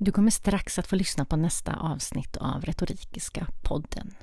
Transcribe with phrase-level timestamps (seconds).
[0.00, 4.14] Du kommer strax att få lyssna på nästa avsnitt av Retorikiska podden.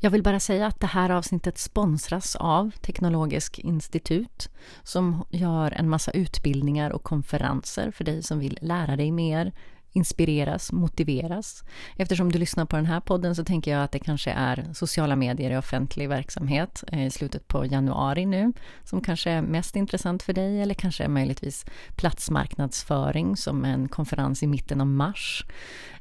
[0.00, 4.48] Jag vill bara säga att det här avsnittet sponsras av Teknologisk institut
[4.82, 9.52] som gör en massa utbildningar och konferenser för dig som vill lära dig mer,
[9.96, 11.64] inspireras, motiveras.
[11.96, 15.16] Eftersom du lyssnar på den här podden så tänker jag att det kanske är sociala
[15.16, 18.52] medier i offentlig verksamhet eh, i slutet på januari nu
[18.84, 24.46] som kanske är mest intressant för dig eller kanske möjligtvis platsmarknadsföring som en konferens i
[24.46, 25.44] mitten av mars.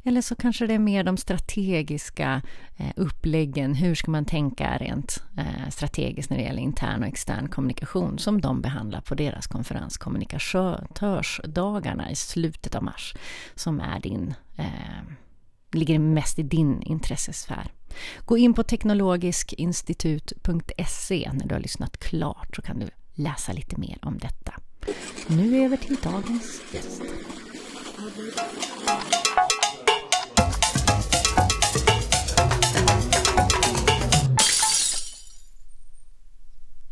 [0.08, 2.42] Eller så kanske det är mer de strategiska
[2.78, 3.76] eh, uppläggen.
[3.76, 8.42] Hur ska man tänka rent eh, strategiskt när det gäller intern och extern kommunikation som
[8.42, 13.16] de behandlar på deras konferens kommunikatörsdagarna i slutet av mars
[13.56, 14.66] som är din eh,
[15.72, 17.72] ligger mest i din intressesfär.
[18.26, 23.98] Gå in på teknologiskinstitut.se när du har lyssnat klart så kan du läsa lite mer
[24.02, 24.54] om detta.
[25.28, 27.02] Nu över till dagens gäst.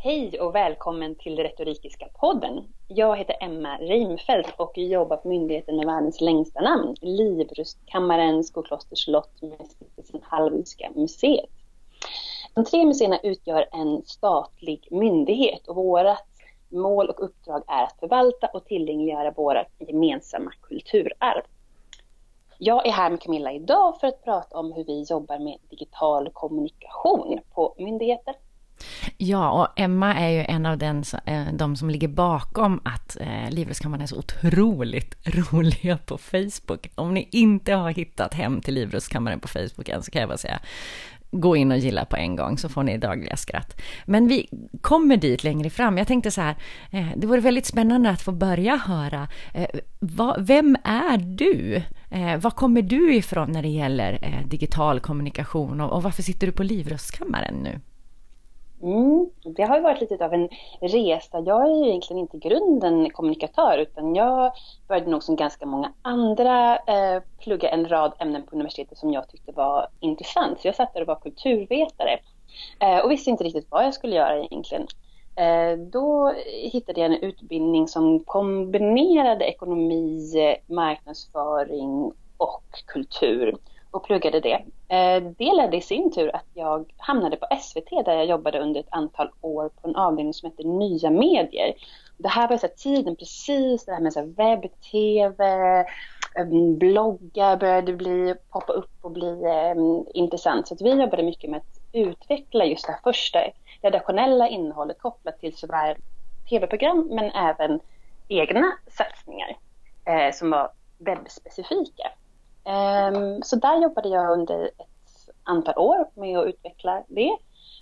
[0.06, 2.64] Hej och välkommen till Retorikiska podden.
[2.88, 9.42] Jag heter Emma Reimfeldt och jobbar på myndigheten med världens längsta namn, Livrustkammaren, Skoklosters slott
[9.42, 11.50] med stiftelsen Hallwylska museet.
[12.54, 16.18] De tre museerna utgör en statlig myndighet och vårt
[16.70, 21.44] mål och uppdrag är att förvalta och tillgängliggöra våra gemensamma kulturarv.
[22.58, 26.30] Jag är här med Camilla idag för att prata om hur vi jobbar med digital
[26.34, 28.36] kommunikation på myndigheter
[29.18, 33.50] Ja, och Emma är ju en av den, eh, de som ligger bakom att eh,
[33.50, 36.90] Livrustkammaren är så otroligt roliga på Facebook.
[36.96, 40.38] Om ni inte har hittat hem till Livrustkammaren på Facebook än så kan jag bara
[40.38, 40.60] säga
[41.32, 43.82] gå in och gilla på en gång så får ni dagliga skratt.
[44.06, 44.50] Men vi
[44.82, 45.98] kommer dit längre fram.
[45.98, 46.56] Jag tänkte så här,
[46.92, 49.28] eh, det vore väldigt spännande att få börja höra,
[50.40, 51.82] vem är du?
[52.42, 57.56] Var kommer du ifrån när det gäller digital kommunikation och varför sitter du på Livrustkammaren
[57.56, 57.80] nu?
[58.84, 60.50] Mm, det har ju varit lite av en
[60.82, 61.44] resa.
[61.46, 64.52] Jag är ju egentligen inte grunden kommunikatör utan jag
[64.88, 69.30] började nog som ganska många andra eh, plugga en rad ämnen på universitetet som jag
[69.30, 70.62] tyckte var intressant.
[70.62, 72.20] Så jag satt där och var kulturvetare
[72.80, 74.88] eh, och visste inte riktigt vad jag skulle göra egentligen.
[75.36, 76.34] Eh, då
[76.72, 83.56] hittade jag en utbildning som kombinerade ekonomi, eh, marknadsföring och kultur
[83.94, 84.64] och pluggade det.
[84.88, 88.80] Eh, det ledde i sin tur att jag hamnade på SVT där jag jobbade under
[88.80, 91.74] ett antal år på en avdelning som heter Nya medier.
[92.18, 95.46] Det här var så tiden precis, det här med webb-tv,
[96.38, 96.46] eh,
[96.78, 99.46] bloggar började bli, poppa upp och bli
[99.76, 100.68] um, intressant.
[100.68, 103.40] Så vi jobbade mycket med att utveckla just det här första
[103.82, 105.96] redaktionella innehållet kopplat till såväl
[106.50, 107.80] tv-program men även
[108.28, 109.58] egna satsningar
[110.06, 112.12] eh, som var webbspecifika.
[112.66, 117.38] Ehm, så där jobbade jag under ett antal år med att utveckla det.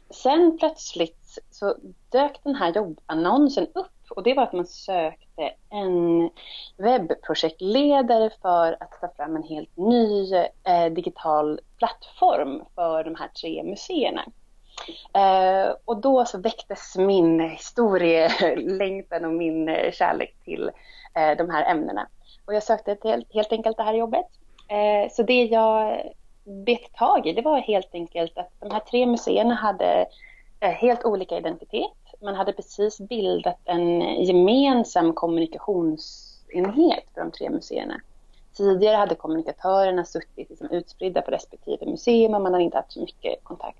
[0.09, 1.75] Sen plötsligt så
[2.09, 6.29] dök den här jobbannonsen upp och det var att man sökte en
[6.77, 10.33] webbprojektledare för att ta fram en helt ny
[10.63, 14.25] eh, digital plattform för de här tre museerna.
[15.13, 20.71] Eh, och då så väcktes min historielängtan och min eh, kärlek till
[21.15, 22.07] eh, de här ämnena.
[22.45, 24.27] Och jag sökte helt, helt enkelt det här jobbet
[24.71, 26.01] Eh, så det jag
[26.43, 30.05] bet tag i det var helt enkelt att de här tre museerna hade
[30.59, 31.91] eh, helt olika identitet.
[32.21, 38.01] Man hade precis bildat en gemensam kommunikationsenhet för de tre museerna.
[38.53, 42.99] Tidigare hade kommunikatörerna suttit liksom utspridda på respektive museum och man hade inte haft så
[42.99, 43.79] mycket kontakt.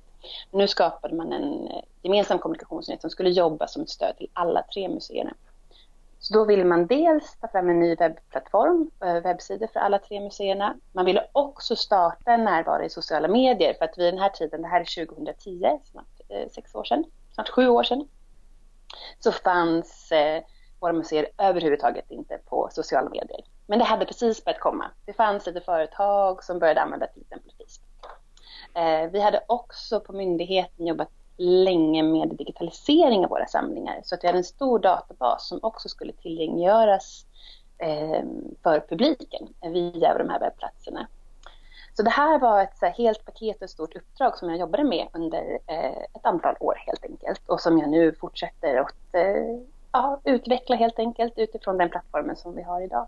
[0.51, 4.63] Nu skapade man en eh, gemensam kommunikationsenhet som skulle jobba som ett stöd till alla
[4.74, 5.34] tre museerna.
[6.22, 10.20] Så då ville man dels ta fram en ny webbplattform, eh, webbsidor för alla tre
[10.20, 10.76] museerna.
[10.92, 14.62] Man ville också starta en närvaro i sociala medier för att vid den här tiden,
[14.62, 18.08] det här är 2010, snart eh, sex år sedan, snart sju år sedan,
[19.20, 20.44] så fanns eh,
[20.80, 23.42] våra museer överhuvudtaget inte på sociala medier.
[23.68, 24.92] Men det hade precis börjat komma.
[25.06, 27.92] Det fanns lite företag som började använda till exempel Facebook.
[28.74, 31.10] Eh, vi hade också på myndigheten jobbat
[31.42, 34.02] länge med digitalisering av våra samlingar.
[34.04, 37.26] Så att vi hade en stor databas som också skulle tillgängliggöras
[37.78, 38.24] eh,
[38.64, 41.08] för publiken via de här webbplatserna.
[41.94, 44.60] Så det här var ett så här, helt paket och ett stort uppdrag som jag
[44.60, 49.16] jobbade med under eh, ett antal år helt enkelt och som jag nu fortsätter att
[49.16, 49.62] eh,
[49.92, 53.08] ja, utveckla helt enkelt utifrån den plattformen som vi har idag.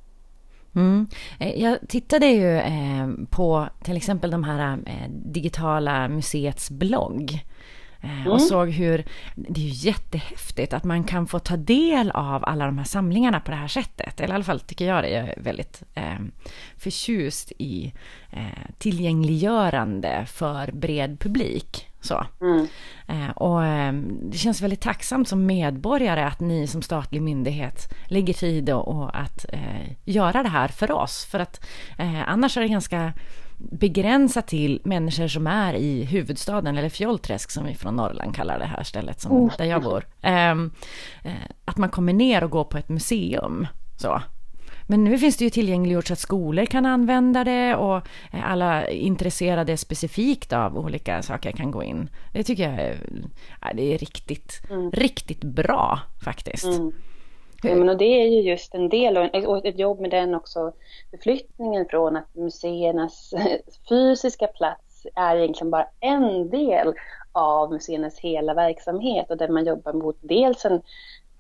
[0.76, 1.08] Mm.
[1.40, 7.46] Eh, jag tittade ju eh, på till exempel de här eh, digitala museets blogg
[8.04, 8.28] mm.
[8.28, 9.06] och såg hur,
[9.36, 13.40] det är ju jättehäftigt att man kan få ta del av alla de här samlingarna
[13.40, 14.20] på det här sättet.
[14.20, 15.10] Eller i alla fall tycker jag det.
[15.10, 16.20] Jag är väldigt eh,
[16.78, 17.94] förtjust i
[18.32, 21.90] eh, tillgängliggörande för bred publik.
[22.02, 22.26] Så.
[22.42, 22.68] Mm.
[23.08, 28.34] Eh, och eh, det känns väldigt tacksamt som medborgare att ni som statlig myndighet lägger
[28.34, 31.26] tid och, och att eh, göra det här för oss.
[31.26, 31.66] För att
[31.98, 33.14] eh, annars är det ganska
[33.72, 38.66] begränsat till människor som är i huvudstaden, eller Fjollträsk som vi från Norrland kallar det
[38.66, 39.54] här stället som, oh.
[39.58, 40.08] där jag bor.
[40.22, 40.72] Ehm,
[41.24, 41.34] eh,
[41.66, 43.68] att man kommer ner och går på ett museum.
[43.98, 44.22] Så.
[44.88, 47.96] Men nu finns det ju tillgängliggjort så att skolor kan använda det och
[48.32, 52.10] eh, alla intresserade specifikt av olika saker kan gå in.
[52.34, 52.98] Det tycker jag är,
[53.74, 54.92] det är riktigt, mm.
[54.92, 56.66] riktigt bra faktiskt.
[56.66, 56.92] Mm.
[57.66, 60.74] Ja, men och det är ju just en del och ett jobb med den också
[61.12, 63.34] förflyttningen från att museernas
[63.90, 66.94] fysiska plats är egentligen bara en del
[67.32, 70.82] av museernas hela verksamhet och där man jobbar mot dels en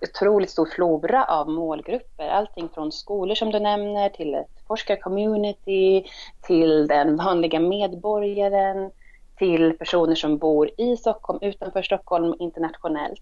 [0.01, 2.27] otroligt stor flora av målgrupper.
[2.27, 6.05] Allting från skolor som du nämner till ett forskarcommunity,
[6.41, 8.91] till den vanliga medborgaren,
[9.37, 13.21] till personer som bor i Stockholm, utanför Stockholm, internationellt.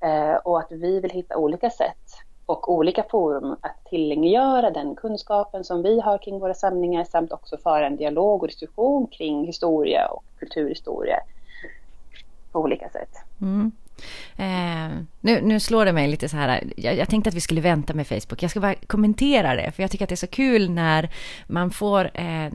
[0.00, 2.22] Eh, och att vi vill hitta olika sätt
[2.52, 7.56] och olika forum att tillgängliggöra den kunskapen som vi har kring våra samlingar samt också
[7.58, 11.16] föra en dialog och diskussion kring historia och kulturhistoria
[12.52, 13.16] på olika sätt.
[13.40, 13.72] Mm.
[14.36, 17.60] Eh, nu, nu slår det mig lite så här, jag, jag, tänkte att vi skulle
[17.60, 18.42] vänta med Facebook.
[18.42, 21.10] Jag ska bara kommentera det, för jag tycker att det är så kul när
[21.46, 22.52] man får eh,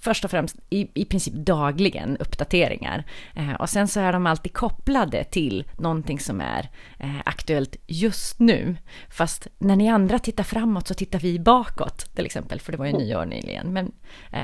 [0.00, 3.04] först och främst i, i princip dagligen uppdateringar.
[3.36, 8.38] Eh, och sen så är de alltid kopplade till någonting som är eh, aktuellt just
[8.38, 8.76] nu.
[9.08, 12.86] Fast när ni andra tittar framåt så tittar vi bakåt, till exempel, för det var
[12.86, 13.72] ju nyår nyligen.
[13.72, 13.92] Men
[14.32, 14.40] eh,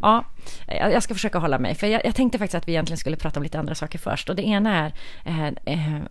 [0.00, 0.24] ja,
[0.66, 3.40] jag ska försöka hålla mig, för jag, jag, tänkte faktiskt att vi egentligen skulle prata
[3.40, 4.28] om lite andra saker först.
[4.28, 4.92] Och det ena är
[5.24, 6.02] eh, eh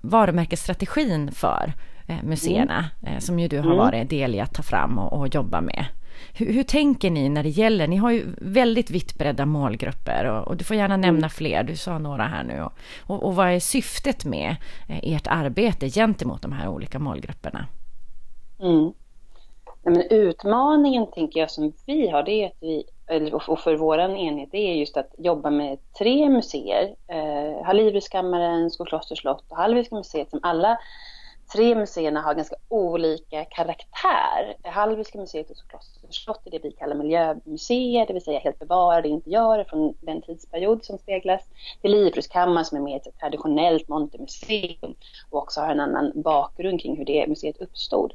[0.77, 1.73] varumärkesstrategin för
[2.07, 3.13] eh, museerna, mm.
[3.13, 3.77] eh, som ju du har mm.
[3.77, 5.85] varit del i att ta fram och, och jobba med.
[6.33, 10.47] Hur, hur, tänker ni när det gäller, ni har ju väldigt vitt bredda målgrupper och,
[10.47, 11.01] och du får gärna mm.
[11.01, 12.61] nämna fler, du sa några här nu.
[12.61, 12.73] Och,
[13.07, 14.55] och, och vad är syftet med
[14.89, 17.67] eh, ert arbete gentemot de här olika målgrupperna?
[18.59, 18.93] Mm.
[19.83, 22.83] Ja, men utmaningen tänker jag som vi har, det är att vi
[23.33, 26.95] och för vår enhet, det är just att jobba med tre museer.
[27.07, 30.77] Eh, Hallivriskammaren, Skokloster slott och Hallwylska museet som alla
[31.53, 34.55] tre museerna har ganska olika karaktär.
[34.63, 39.07] Hallwylska museet och Skokloster slott är det vi kallar miljömuseer, det vill säga helt bevarade
[39.07, 41.41] interiörer från den tidsperiod som speglas.
[41.81, 44.95] Till Livrustkammaren som är mer ett traditionellt montermuseum
[45.29, 48.13] och också har en annan bakgrund kring hur det museet uppstod.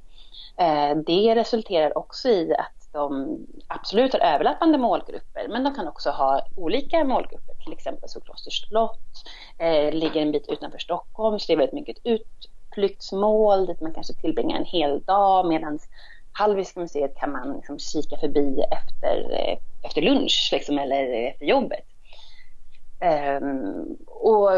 [0.57, 6.11] Eh, det resulterar också i att de absolut har överlappande målgrupper, men de kan också
[6.11, 7.55] ha olika målgrupper.
[7.65, 9.25] Till exempel så slott
[9.59, 12.21] eh, ligger en bit utanför Stockholm, så det är väldigt mycket ett
[12.71, 15.79] utflyktsmål dit man kanske tillbringar en hel dag, medan
[16.33, 21.85] Hallwylska museet kan man liksom kika förbi efter, eh, efter lunch liksom, eller efter jobbet.
[23.01, 23.41] Eh,
[24.07, 24.51] och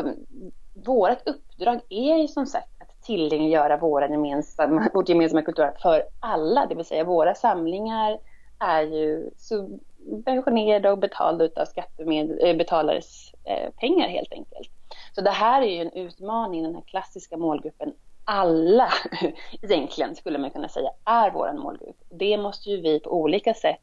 [0.75, 2.74] vårt uppdrag är ju som sagt
[3.05, 8.19] tillgängliggöra våra gemensamma, vårt gemensamma kulturarv för alla, det vill säga våra samlingar
[8.59, 14.71] är ju subventionerade och betalda av skattebetalares eh, eh, pengar helt enkelt.
[15.15, 17.93] Så det här är ju en utmaning, den här klassiska målgruppen.
[18.25, 18.89] Alla
[19.62, 21.97] egentligen skulle man kunna säga är vår målgrupp.
[22.11, 23.81] Det måste ju vi på olika sätt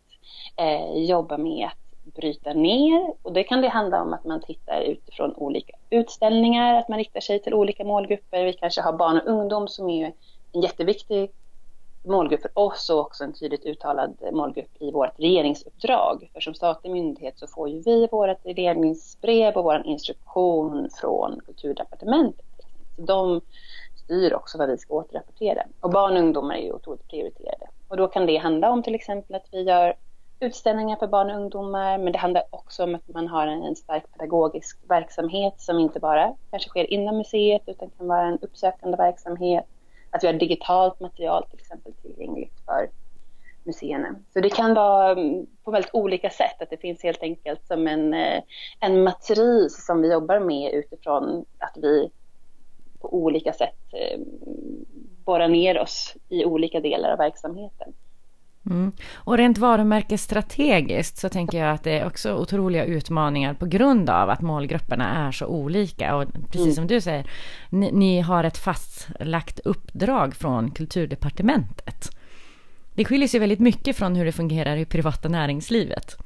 [0.58, 4.82] eh, jobba med att bryta ner och det kan det handla om att man tittar
[4.82, 8.44] utifrån olika utställningar, att man riktar sig till olika målgrupper.
[8.44, 10.14] Vi kanske har barn och ungdom som är
[10.52, 11.32] en jätteviktig
[12.04, 16.30] målgrupp för oss och också en tydligt uttalad målgrupp i vårt regeringsuppdrag.
[16.34, 22.46] För som statlig myndighet så får ju vi vårt regeringsbrev och vår instruktion från kulturdepartementet.
[22.96, 23.42] Så de
[23.96, 25.64] styr också vad vi ska återrapportera.
[25.80, 27.68] Och barn och ungdomar är ju otroligt prioriterade.
[27.88, 29.96] Och då kan det handla om till exempel att vi gör
[30.42, 34.04] utställningar för barn och ungdomar, men det handlar också om att man har en stark
[34.14, 39.66] pedagogisk verksamhet som inte bara kanske sker inom museet utan kan vara en uppsökande verksamhet
[40.12, 42.90] att vi har digitalt material till exempel tillgängligt för
[43.64, 44.16] museerna.
[44.34, 47.88] Så det kan vara mm, på väldigt olika sätt, att det finns helt enkelt som
[47.88, 48.44] en, eh,
[48.80, 52.12] en matris som vi jobbar med utifrån att vi
[53.00, 54.20] på olika sätt eh,
[55.26, 57.94] borrar ner oss i olika delar av verksamheten.
[58.66, 58.92] Mm.
[59.14, 64.30] Och rent varumärkesstrategiskt så tänker jag att det är också otroliga utmaningar på grund av
[64.30, 66.16] att målgrupperna är så olika.
[66.16, 66.76] Och precis mm.
[66.76, 67.26] som du säger,
[67.70, 72.10] ni, ni, har ett fastlagt uppdrag från kulturdepartementet.
[72.94, 76.18] Det skiljer sig väldigt mycket från hur det fungerar i privata näringslivet.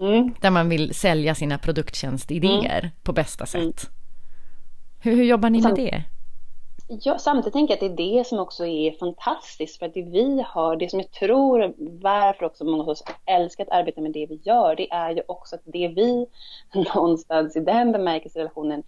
[0.00, 0.34] Mm.
[0.40, 2.90] Där man vill sälja sina produkttjänstidéer mm.
[3.02, 3.90] på bästa sätt.
[4.98, 6.04] Hur, hur jobbar ni med det?
[6.92, 10.02] Ja, samtidigt tänker jag att det är det som också är fantastiskt för att det
[10.02, 14.12] vi har, det som jag tror varför också många av oss älskar att arbeta med
[14.12, 16.26] det vi gör, det är ju också att det vi
[16.94, 18.82] någonstans i den bemärkelserelationen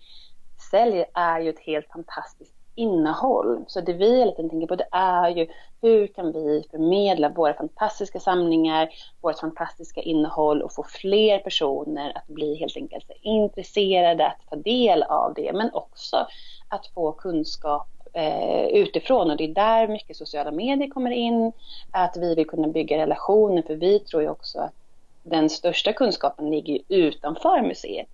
[0.71, 3.65] säljer är ju ett helt fantastiskt innehåll.
[3.67, 5.47] Så det vi hela tiden tänker på det är ju
[5.83, 8.89] hur kan vi förmedla våra fantastiska samlingar,
[9.21, 15.03] vårt fantastiska innehåll och få fler personer att bli helt enkelt intresserade, att ta del
[15.03, 16.27] av det, men också
[16.73, 19.31] att få kunskap eh, utifrån.
[19.31, 21.53] Och det är där mycket sociala medier kommer in,
[21.91, 23.63] att vi vill kunna bygga relationer.
[23.63, 24.75] För vi tror ju också att
[25.23, 28.09] den största kunskapen ligger utanför museet.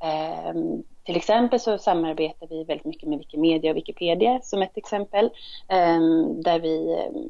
[0.00, 0.54] Eh,
[1.04, 5.24] till exempel så samarbetar vi väldigt mycket med Wikimedia och Wikipedia som ett exempel,
[5.68, 6.00] eh,
[6.42, 7.22] där vi eh,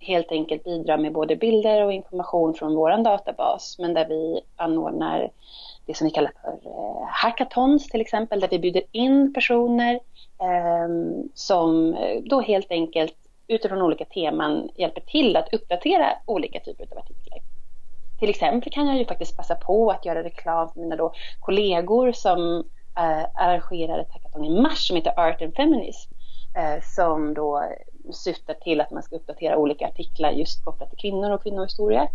[0.00, 5.30] helt enkelt bidrar med både bilder och information från vår databas, men där vi anordnar
[5.88, 10.00] det som vi kallar för eh, hackathons till exempel, där vi bjuder in personer
[10.42, 13.14] ehm, eh, som då helt enkelt
[13.48, 17.38] utifrån olika teman hjälper till att uppdatera olika typer av artiklar.
[18.18, 22.12] Till exempel kan jag ju faktiskt passa på att göra reklam för mina då kollegor
[22.12, 22.64] som
[22.96, 26.12] eh, arrangerar ett hackathon i mars som heter Art and Feminism
[26.56, 27.64] eh, som då
[28.12, 32.08] syftar till att man ska uppdatera olika artiklar just kopplat till kvinnor och kvinnohistoria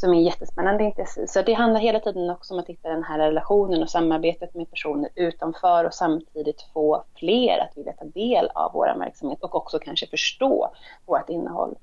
[0.00, 0.92] som är jättespännande.
[1.26, 4.70] Så det handlar hela tiden också om att hitta den här relationen och samarbetet med
[4.70, 9.78] personer utanför och samtidigt få fler att vilja ta del av vår verksamhet och också
[9.78, 10.70] kanske förstå
[11.06, 11.74] vårt innehåll.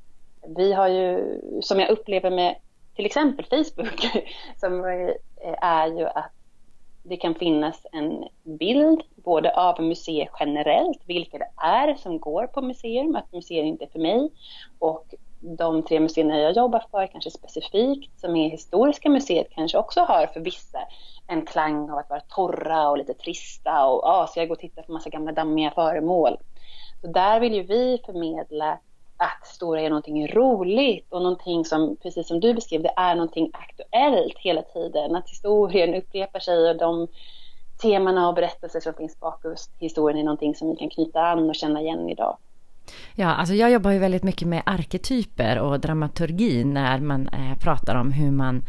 [0.48, 2.56] Vi har ju, som jag upplever med
[2.96, 4.08] till exempel Facebook,
[4.60, 4.84] som
[5.62, 6.32] är ju att
[7.04, 12.62] det kan finnas en bild både av museer generellt, vilka det är som går på
[12.62, 14.30] museum, att museer inte är för mig
[14.80, 20.02] och de tre museerna jag jobbar för, kanske specifikt, som är Historiska museet, kanske också
[20.02, 20.80] har för vissa
[21.28, 24.60] en klang av att vara torra och lite trista och ah, ska jag gå och
[24.60, 26.38] titta på massa gamla dammiga föremål.
[27.02, 28.80] Så där vill ju vi förmedla
[29.18, 33.52] att Stora är någonting roligt och någonting som, precis som du beskrev, det är någonting
[33.54, 35.16] aktuellt hela tiden.
[35.16, 37.08] Att historien upprepar sig och de
[37.82, 41.56] temana och berättelser som finns bakom historien är någonting som vi kan knyta an och
[41.56, 42.38] känna igen idag.
[43.16, 47.96] Ja, alltså jag jobbar ju väldigt mycket med arketyper och dramaturgi när man eh, pratar
[47.96, 48.64] om hur man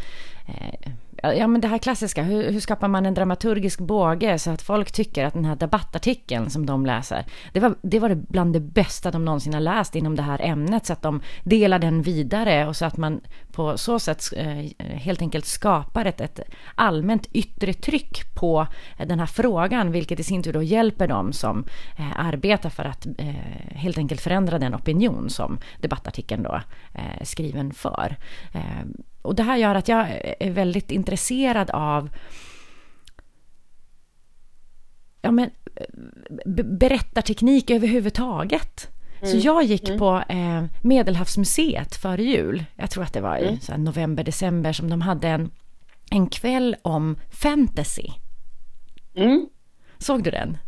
[0.46, 4.62] eh, Ja men det här klassiska, hur, hur, skapar man en dramaturgisk båge så att
[4.62, 8.60] folk tycker att den här debattartikeln som de läser, det var, det var bland det
[8.60, 12.66] bästa de någonsin har läst inom det här ämnet, så att de delar den vidare
[12.66, 13.20] och så att man
[13.58, 16.40] på så sätt eh, helt enkelt skapar ett, ett
[16.74, 18.66] allmänt yttre tryck på
[18.98, 21.64] eh, den här frågan, vilket i sin tur då hjälper dem som
[21.98, 23.06] eh, arbetar för att
[23.70, 26.60] helt enkelt förändra den opinion som debattartikeln då
[26.92, 28.16] är skriven för.
[29.22, 30.06] Och det här gör att jag
[30.40, 32.10] är väldigt intresserad av
[35.22, 35.50] ja, men,
[36.64, 38.97] berättarteknik överhuvudtaget.
[39.22, 39.32] Mm.
[39.32, 39.98] Så jag gick mm.
[39.98, 42.64] på eh, Medelhavsmuseet före jul.
[42.76, 43.84] Jag tror att det var i mm.
[43.84, 45.50] november, december som de hade en,
[46.10, 48.08] en kväll om fantasy.
[49.14, 49.48] Mm.
[49.98, 50.58] Såg du den?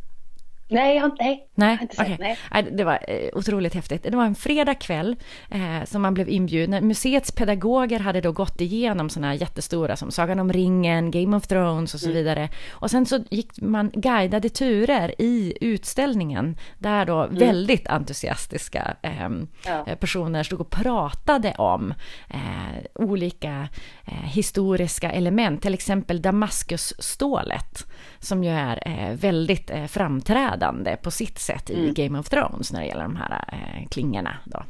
[0.70, 2.06] Nej, jag har, nej, nej, inte sett.
[2.06, 2.36] Okay.
[2.50, 2.68] Nej.
[2.72, 4.02] Det var eh, otroligt häftigt.
[4.02, 5.16] Det var en fredagkväll
[5.50, 6.86] eh, som man blev inbjuden.
[6.86, 11.46] Museets pedagoger hade då gått igenom sådana här jättestora som Sagan om ringen, Game of
[11.46, 12.16] Thrones och så mm.
[12.16, 12.48] vidare.
[12.70, 17.38] Och sen så gick man guidade turer i utställningen där då mm.
[17.38, 19.84] väldigt entusiastiska ehm, ja.
[19.86, 21.94] Eh, personer stod och pratade om
[22.28, 23.68] eh, olika
[24.04, 27.86] eh, historiska element, till exempel Damaskusstålet
[28.19, 31.95] som ju är eh, väldigt framträdande framträdande på sitt sätt i mm.
[31.95, 34.37] Game of Thrones när det gäller de här eh, klingorna.
[34.45, 34.62] Då.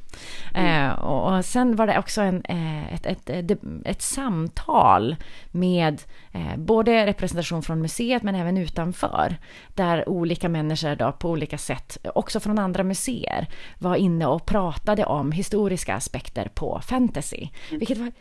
[0.55, 0.91] Mm.
[0.91, 5.17] Eh, och, och, sen var det också en, eh, ett, ett, ett, ett, samtal
[5.51, 9.37] med eh, både representation från museet men även utanför.
[9.75, 13.47] Där olika människor då på olika sätt, också från andra museer,
[13.79, 17.49] var inne och pratade om historiska aspekter på fantasy.
[17.69, 17.79] Mm.
[17.79, 18.13] Vilket var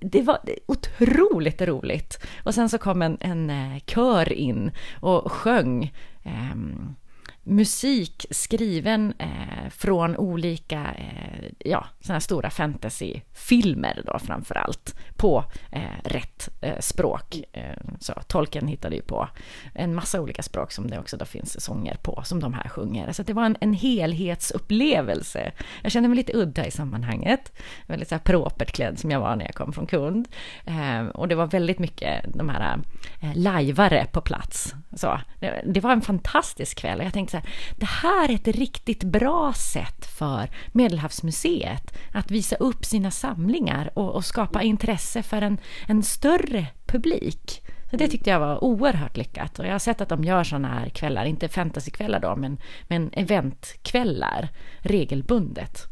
[0.00, 2.18] det var otroligt roligt.
[2.44, 5.92] Och sen så kom en, en eh, kör in och sjöng
[6.24, 6.94] um,
[7.42, 15.44] musik skriven eh, från olika, eh, ja, sådana här stora fantasyfilmer då framför allt, på
[15.72, 17.42] eh, rätt eh, språk.
[17.52, 19.28] Eh, så Tolkien hittade ju på
[19.74, 23.12] en massa olika språk som det också då finns sånger på, som de här sjunger.
[23.12, 25.52] Så det var en, en helhetsupplevelse.
[25.82, 27.52] Jag kände mig lite udda i sammanhanget,
[27.86, 30.28] väldigt så här propert klädd som jag var när jag kom från kund.
[30.64, 32.78] Eh, och det var väldigt mycket de här
[33.22, 34.74] eh, lajvare på plats.
[34.96, 36.98] Så, det, det var en fantastisk kväll.
[36.98, 37.46] och Jag tänkte så här,
[37.76, 44.10] det här är ett riktigt bra sätt för Medelhavsmuseet att visa upp sina samlingar och,
[44.10, 45.58] och skapa intresse för en,
[45.88, 49.58] en större publik Så det tyckte jag var oerhört lyckat.
[49.58, 52.58] Och jag har sett att de gör sådana här kvällar, inte fantasykvällar då, men,
[52.88, 54.48] men eventkvällar
[54.80, 55.90] regelbundet.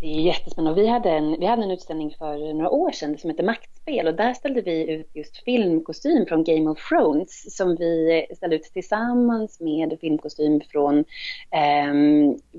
[0.00, 0.82] Det är jättespännande.
[0.82, 3.44] Vi hade, en, vi hade en utställning för några år sedan som heter
[3.88, 8.56] spel och där ställde vi ut just filmkostym från Game of Thrones som vi ställde
[8.56, 10.98] ut tillsammans med filmkostym från
[11.50, 11.94] eh,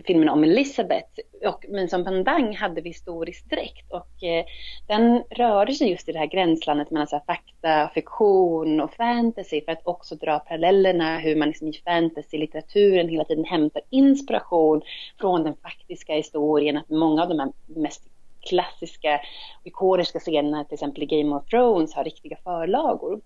[0.06, 1.20] filmen om Elizabeth.
[1.46, 4.46] Och, men som pendang hade vi historisk dräkt och eh,
[4.88, 9.62] den rörde sig just i det här gränslandet mellan så här, fakta, fiktion och fantasy
[9.62, 14.82] för att också dra parallellerna hur man liksom i fantasy-litteraturen hela tiden hämtar inspiration
[15.20, 16.78] från den faktiska historien.
[16.78, 18.04] Att många av de här mest
[18.42, 19.22] klassiska
[19.64, 23.22] ikoniska scenerna, till exempel i Game of Thrones, har riktiga förlagor.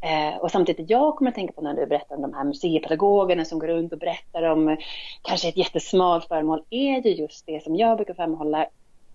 [0.00, 3.44] Eh, och samtidigt jag kommer att tänka på när du berättar om de här museipedagogerna
[3.44, 4.78] som går runt och berättar om eh,
[5.22, 8.66] kanske ett jättesmalt föremål, är ju just det som jag brukar framhålla.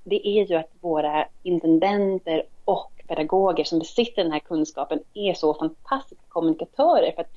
[0.03, 5.53] Det är ju att våra intendenter och pedagoger som besitter den här kunskapen är så
[5.53, 7.11] fantastiska kommunikatörer.
[7.11, 7.31] För att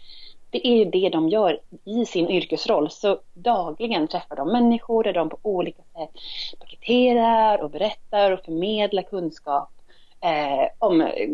[0.52, 2.90] det är ju det de gör i sin yrkesroll.
[2.90, 6.10] Så dagligen träffar de människor där de på olika sätt
[6.60, 9.70] paketerar och berättar och förmedlar kunskap
[10.20, 11.28] eh, om eh,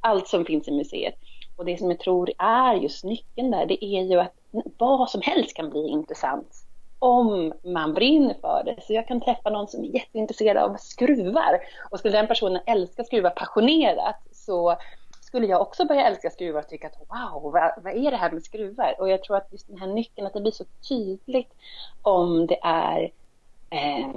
[0.00, 1.14] allt som finns i museet.
[1.56, 4.34] Och det som jag tror är just nyckeln där, det är ju att
[4.78, 6.64] vad som helst kan bli intressant
[6.98, 8.82] om man brinner för det.
[8.82, 11.60] Så jag kan träffa någon som är jätteintresserad av skruvar
[11.90, 14.76] och skulle den personen älska skruvar passionerat så
[15.28, 18.30] skulle jag också börja älska skruvar och tycka att wow, vad, vad, är det här
[18.30, 18.94] med skruvar?
[18.98, 21.52] Och jag tror att just den här nyckeln, att det blir så tydligt
[22.02, 23.10] om det är
[23.70, 24.08] eh,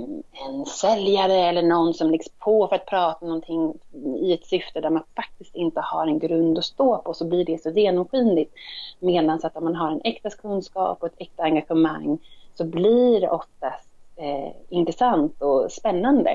[0.46, 3.74] en säljare eller någon som läggs på för att prata någonting
[4.22, 7.46] i ett syfte där man faktiskt inte har en grund att stå på så blir
[7.46, 8.54] det så genomskinligt.
[9.00, 12.20] Medan att om man har en äkta kunskap och ett äkta engagemang
[12.54, 16.30] så blir det oftast eh, intressant och spännande.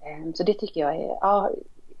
[0.00, 1.50] Eh, så det tycker jag är, ja,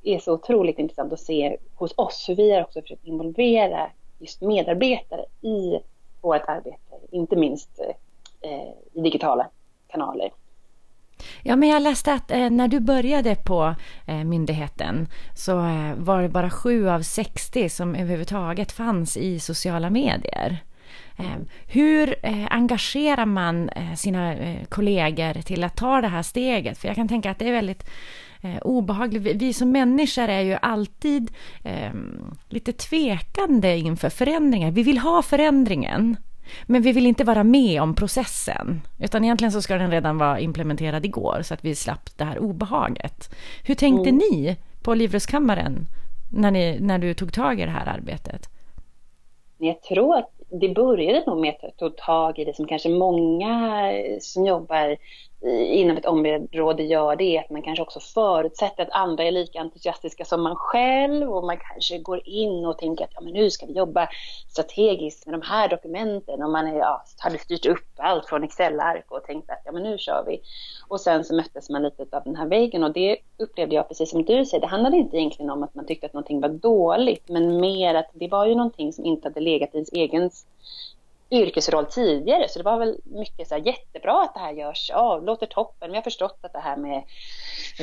[0.04, 4.40] är så otroligt intressant att se hos oss hur vi har också försökt involvera just
[4.40, 5.80] medarbetare i
[6.20, 7.80] vårt arbete, inte minst
[8.40, 9.46] eh, i digitala
[9.86, 10.30] kanaler.
[11.42, 13.74] Ja, men jag läste att eh, när du började på
[14.06, 19.90] eh, myndigheten så eh, var det bara sju av 60 som överhuvudtaget fanns i sociala
[19.90, 20.58] medier.
[21.18, 26.78] Eh, hur eh, engagerar man eh, sina eh, kollegor till att ta det här steget?
[26.78, 27.84] För jag kan tänka att det är väldigt
[28.44, 29.22] eh, obehaglig.
[29.22, 31.30] Vi, vi, som människor är ju alltid
[31.64, 31.92] eh,
[32.48, 34.70] lite tvekande inför förändringar.
[34.70, 36.16] Vi vill ha förändringen,
[36.66, 38.82] men vi vill inte vara med om processen.
[38.98, 42.38] Utan egentligen så ska den redan vara implementerad igår så att vi slapp det här
[42.38, 43.34] obehaget.
[43.64, 44.16] Hur tänkte mm.
[44.30, 45.86] ni på Livrustkammaren
[46.32, 48.48] när, ni, när du tog tag i det här arbetet?
[49.58, 50.30] Jag tror att
[50.60, 54.96] det började nog med att ta tag i det som kanske många som jobbar
[55.50, 59.60] inom ett område gör det är att man kanske också förutsätter att andra är lika
[59.60, 63.50] entusiastiska som man själv och man kanske går in och tänker att ja, men nu
[63.50, 64.08] ska vi jobba
[64.48, 69.04] strategiskt med de här dokumenten och man är, ja, hade styrt upp allt från Excel-ark
[69.08, 70.40] och tänkte att ja, men nu kör vi.
[70.88, 74.10] Och sen så möttes man lite av den här väggen och det upplevde jag precis
[74.10, 77.28] som du säger, det handlade inte egentligen om att man tyckte att någonting var dåligt
[77.28, 80.30] men mer att det var ju någonting som inte hade legat i ens egen
[81.34, 85.16] yrkesroll tidigare så det var väl mycket så här, jättebra att det här görs, ja,
[85.16, 87.02] låter toppen, vi har förstått att det här med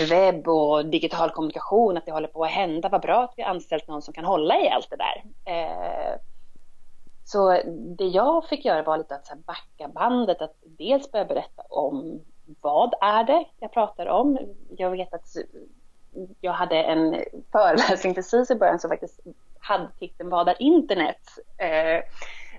[0.09, 3.49] webb och digital kommunikation, att det håller på att hända, vad bra att vi har
[3.49, 5.23] anställt någon som kan hålla i allt det där.
[5.45, 6.19] Eh,
[7.25, 7.61] så
[7.97, 12.21] det jag fick göra var lite att så backa bandet, att dels börja berätta om
[12.61, 14.39] vad är det jag pratar om.
[14.77, 15.37] Jag vet att
[16.41, 19.19] jag hade en föreläsning precis i början som faktiskt
[19.59, 21.21] hade titeln Vad är internet?
[21.57, 22.03] Eh,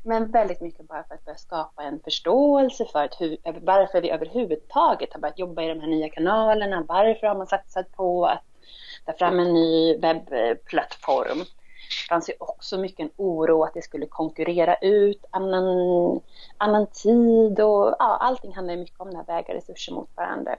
[0.02, 4.10] men väldigt mycket bara för att börja skapa en förståelse för att hur, varför vi
[4.10, 6.84] överhuvudtaget har börjat jobba i de här nya kanalerna.
[6.88, 8.42] Varför har man satsat på att
[9.06, 11.38] ta fram en ny webbplattform?
[11.38, 16.20] Det fanns ju också mycket en oro att det skulle konkurrera ut annan,
[16.56, 20.56] annan tid och ja, allting handlar mycket om att väga resurser mot varandra.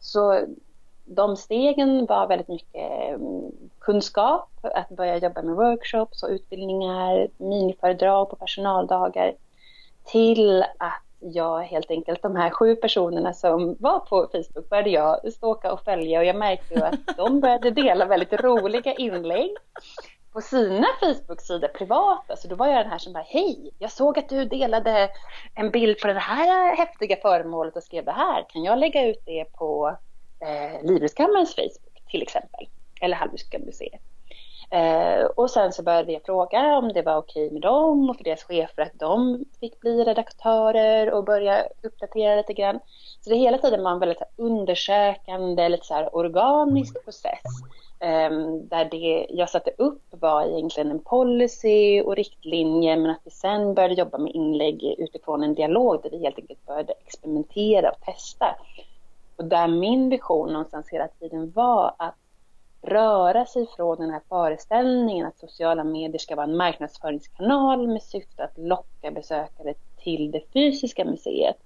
[0.00, 0.46] Så
[1.04, 8.30] de stegen var väldigt mycket mm, kunskap, att börja jobba med workshops och utbildningar, miniföredrag
[8.30, 9.34] på personaldagar,
[10.04, 15.32] till att jag helt enkelt, de här sju personerna som var på Facebook började jag
[15.32, 19.50] ståka och följa och jag märkte ju att de började dela väldigt roliga inlägg
[20.32, 22.22] på sina Facebook-sidor privata.
[22.26, 25.08] Så alltså, då var jag den här som bara, hej, jag såg att du delade
[25.54, 28.44] en bild på det här häftiga föremålet och skrev det här.
[28.48, 29.96] Kan jag lägga ut det på
[30.44, 32.68] eh, Livrustkammarens Facebook till exempel,
[33.00, 34.00] eller Hallwylska museet.
[34.70, 38.24] Eh, och sen så började jag fråga om det var okej med dem och för
[38.24, 42.80] deras chefer att de fick bli redaktörer och börja uppdatera lite grann.
[43.20, 47.42] Så det hela tiden var en väldigt undersökande, lite så här organisk process
[48.04, 53.30] Ehm, där det jag satte upp var egentligen en policy och riktlinje men att vi
[53.30, 58.00] sen började jobba med inlägg utifrån en dialog där vi helt enkelt började experimentera och
[58.00, 58.53] testa.
[59.44, 62.14] Och där min vision någonstans hela tiden var att
[62.82, 68.44] röra sig från den här föreställningen att sociala medier ska vara en marknadsföringskanal med syfte
[68.44, 71.56] att locka besökare till det fysiska museet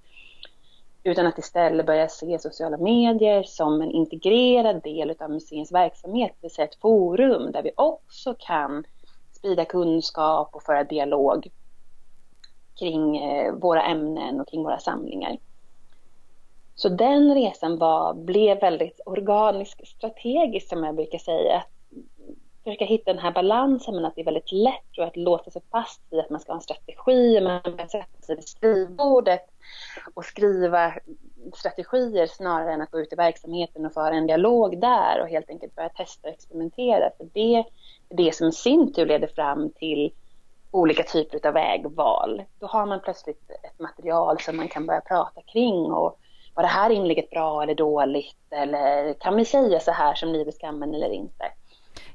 [1.03, 6.45] utan att istället börja se sociala medier som en integrerad del av museets verksamhet, det
[6.45, 8.83] vill säga ett forum där vi också kan
[9.31, 11.47] sprida kunskap och föra dialog
[12.79, 15.37] kring eh, våra ämnen och kring våra samlingar.
[16.81, 21.63] Så den resan var, blev väldigt organisk, strategisk som jag brukar säga.
[22.63, 26.01] Försöka hitta den här balansen men att det är väldigt lätt att låsa sig fast
[26.13, 29.45] i att man ska ha en strategi, man ska sätta sig vid skrivbordet
[30.13, 30.93] och skriva
[31.53, 35.49] strategier snarare än att gå ut i verksamheten och föra en dialog där och helt
[35.49, 37.11] enkelt börja testa och experimentera.
[37.17, 37.65] För det är
[38.09, 40.13] det som i sin tur leder fram till
[40.71, 42.43] olika typer av vägval.
[42.59, 46.19] Då har man plötsligt ett material som man kan börja prata kring och
[46.53, 50.55] var det här inlägget bra eller dåligt eller kan vi säga så här som livet
[50.55, 51.45] skammen eller inte?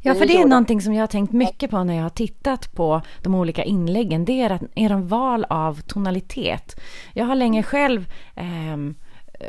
[0.02, 2.74] Ja, för det är någonting som jag har tänkt mycket på när jag har tittat
[2.74, 4.24] på de olika inläggen.
[4.24, 6.80] Det är att er val av tonalitet.
[7.14, 8.76] Jag har länge själv eh,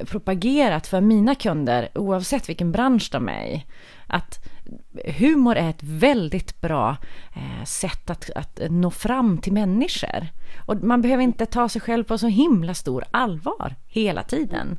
[0.06, 3.66] propagerat för mina kunder, oavsett vilken bransch de är i,
[4.08, 4.40] att
[5.06, 6.98] humor är ett väldigt bra
[7.36, 10.28] eh, sätt att, att nå fram till människor.
[10.66, 14.78] Och man behöver inte ta sig själv på så himla stor allvar hela tiden.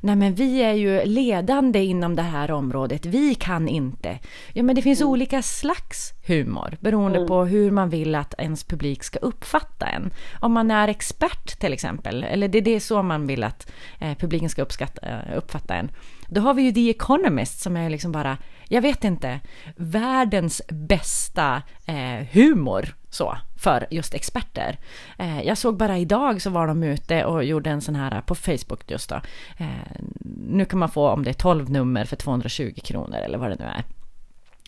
[0.00, 4.18] Nej men vi är ju ledande inom det här området, vi kan inte.
[4.52, 5.10] Ja men det finns mm.
[5.10, 7.28] olika slags humor beroende mm.
[7.28, 10.10] på hur man vill att ens publik ska uppfatta en.
[10.40, 14.14] Om man är expert till exempel, eller det är det så man vill att eh,
[14.14, 15.90] publiken ska uppskatta, eh, uppfatta en.
[16.28, 18.36] Då har vi ju The Economist som är liksom bara,
[18.68, 19.40] jag vet inte,
[19.76, 24.78] världens bästa eh, humor så, för just experter.
[25.18, 28.20] Eh, jag såg bara idag så var de ute och gjorde en sån här eh,
[28.20, 29.20] på Facebook just då.
[29.58, 30.00] Eh,
[30.48, 33.56] nu kan man få om det är 12 nummer för 220 kronor eller vad det
[33.58, 33.84] nu är.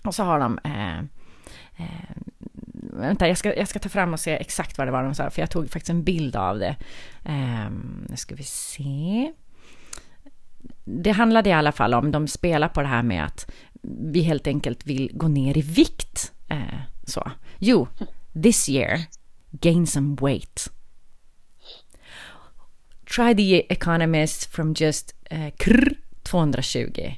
[0.05, 0.99] Och så har de eh,
[1.77, 2.17] eh,
[2.93, 5.31] vänta, jag ska, jag ska ta fram och se exakt vad det var de sa,
[5.31, 6.77] för jag tog faktiskt en bild av det.
[7.25, 7.71] Eh,
[8.09, 9.33] nu ska vi se.
[10.91, 13.51] Det handlade i alla fall om, de spelar på det här med att
[14.13, 16.33] vi helt enkelt vill gå ner i vikt.
[16.49, 17.31] Eh, så.
[17.59, 17.89] Jo,
[18.43, 19.01] this year,
[19.51, 20.71] gain some weight.
[23.17, 27.15] Try the economist from just uh, krr, 220.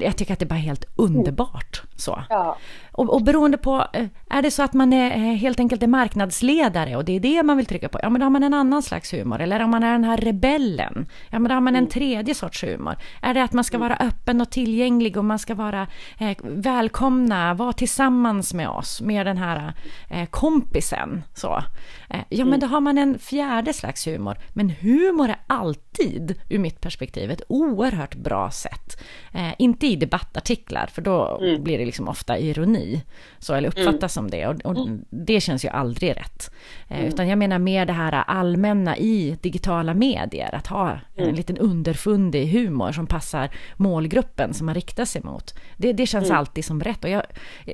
[0.00, 1.82] Jag tycker att det är bara helt underbart.
[1.96, 2.24] Så.
[2.28, 2.58] Ja.
[3.00, 5.86] Och, och beroende på, eh, är det så att man är eh, helt enkelt är
[5.86, 8.54] marknadsledare och det är det man vill trycka på, ja men då har man en
[8.54, 9.40] annan slags humor.
[9.40, 11.90] Eller om man är den här rebellen, ja men då har man en mm.
[11.90, 12.96] tredje sorts humor.
[13.22, 13.88] Är det att man ska mm.
[13.88, 15.86] vara öppen och tillgänglig och man ska vara
[16.18, 19.72] eh, välkomna, vara tillsammans med oss, med den här
[20.10, 21.22] eh, kompisen.
[21.34, 21.62] Så.
[22.10, 22.60] Eh, ja men mm.
[22.60, 24.38] då har man en fjärde slags humor.
[24.52, 29.02] Men humor är alltid, ur mitt perspektiv, ett oerhört bra sätt.
[29.32, 32.89] Eh, inte i debattartiklar, för då blir det liksom ofta ironi,
[33.38, 34.30] så, eller uppfattas mm.
[34.30, 34.46] som det.
[34.46, 35.04] Och, och, mm.
[35.10, 36.50] det känns ju aldrig rätt.
[36.88, 37.08] Eh, mm.
[37.08, 41.34] Utan jag menar mer det här allmänna i digitala medier, att ha en mm.
[41.34, 45.54] liten underfundig humor som passar målgruppen som man riktar sig mot.
[45.76, 46.38] Det, det känns mm.
[46.38, 47.04] alltid som rätt.
[47.04, 47.22] Och jag,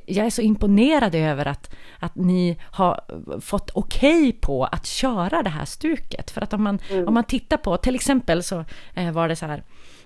[0.07, 3.01] jag är så imponerad över att, att ni har
[3.41, 6.31] fått okej okay på att köra det här stuket.
[6.31, 9.47] För att om man, om man tittar på, till exempel så eh, var det så
[9.47, 9.63] här,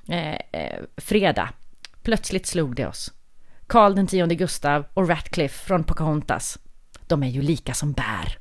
[0.09, 1.49] eh, eh fredag,
[2.03, 3.13] plötsligt slog det oss.
[3.71, 6.59] Karl den tionde Gustav och Ratcliffe från Pocahontas.
[7.07, 8.40] De är ju lika som bär.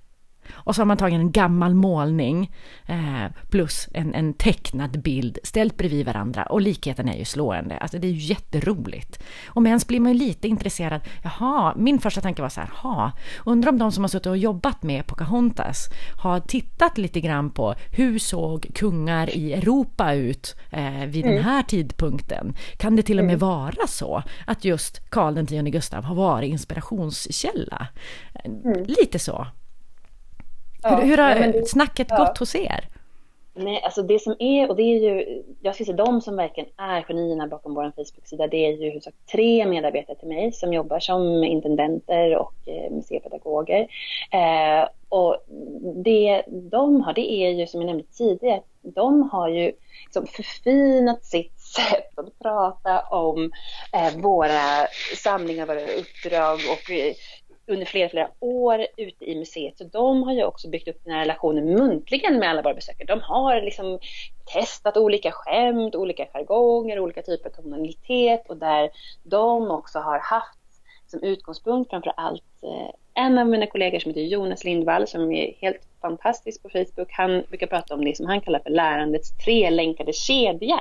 [0.52, 2.52] Och så har man tagit en gammal målning
[2.86, 7.78] eh, plus en, en tecknad bild ställt bredvid varandra och likheten är ju slående.
[7.78, 9.24] Alltså det är ju jätteroligt.
[9.48, 11.02] Och med ens blir man ju lite intresserad.
[11.24, 13.12] Jaha, min första tanke var så här, ha,
[13.46, 17.76] undrar om de som har suttit och jobbat med Pocahontas har tittat lite grann på
[17.92, 21.36] hur såg kungar i Europa ut eh, vid mm.
[21.36, 22.56] den här tidpunkten?
[22.78, 23.48] Kan det till och med mm.
[23.48, 27.88] vara så att just Karl X Gustav har varit inspirationskälla?
[28.46, 28.86] Mm.
[28.88, 29.48] Lite så.
[30.84, 32.18] Ja, hur, hur har det, snacket ja.
[32.18, 32.90] gått hos er?
[33.54, 36.70] Nej, alltså det som är, och det är ju, jag ska säga de som verkligen
[36.78, 41.00] är genierna bakom vår Facebook-sida, det är ju huvudsak tre medarbetare till mig som jobbar
[41.00, 43.88] som intendenter och eh, museipedagoger.
[44.32, 45.38] Eh, och
[46.04, 49.72] det de har, det är ju som jag nämnde tidigare, de har ju
[50.04, 53.52] liksom förfinat sitt sätt att prata om
[53.94, 54.88] eh, våra
[55.24, 57.14] samlingar, våra uppdrag och eh,
[57.70, 59.78] under flera, flera år ute i museet.
[59.78, 63.08] Så de har ju också byggt upp den här relationen muntligen med alla våra besökare.
[63.08, 64.00] De har liksom
[64.54, 68.90] testat olika skämt, olika jargonger, olika typer av tonalitet och där
[69.24, 70.60] de också har haft
[71.08, 75.54] som utgångspunkt framför allt eh, en av mina kollegor som heter Jonas Lindvall som är
[75.62, 77.12] helt fantastisk på Facebook.
[77.12, 80.80] Han brukar prata om det som han kallar för lärandets trelänkade kedja.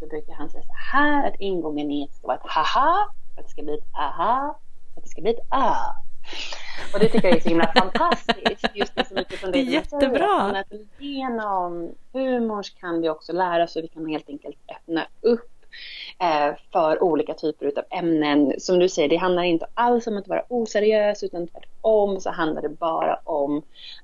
[0.00, 3.08] Då brukar han säga så här att ingången är att det ska vara ett haha,
[3.36, 4.58] att det ska bli ett aha,
[4.96, 6.03] att det ska bli ett ah.
[6.92, 8.66] Och det tycker jag är så himla fantastiskt.
[8.74, 10.40] Just det, så mycket från det, det är jättebra.
[10.40, 15.50] Att genom humor kan vi också lära oss och vi kan helt enkelt öppna upp
[16.18, 18.52] Eh, för olika typer av ämnen.
[18.58, 22.62] Som du säger, det handlar inte alls om att vara oseriös utan tvärtom så handlar
[22.62, 23.62] det bara om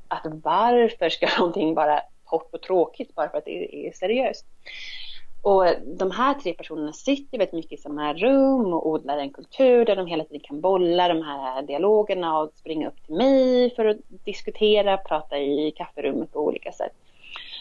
[0.09, 4.47] att varför ska någonting vara torrt och tråkigt bara för att det är seriöst.
[5.43, 9.85] Och de här tre personerna sitter väldigt mycket i samma rum och odlar en kultur
[9.85, 13.85] där de hela tiden kan bolla de här dialogerna och springa upp till mig för
[13.85, 16.93] att diskutera, prata i kafferummet på olika sätt.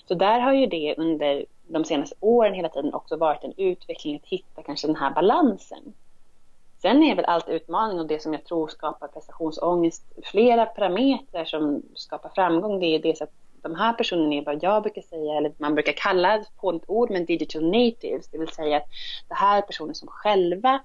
[0.08, 4.15] Så där har ju det under de senaste åren hela tiden också varit en utveckling
[4.15, 5.94] att hitta kanske den här balansen.
[6.82, 11.82] Sen är väl allt utmaning och det som jag tror skapar prestationsångest, flera parametrar som
[11.96, 15.54] skapar framgång, det är dels att de här personerna är vad jag brukar säga, eller
[15.58, 18.88] man brukar kalla på ett ord, men digital natives, det vill säga att
[19.28, 20.80] det här är personer som själva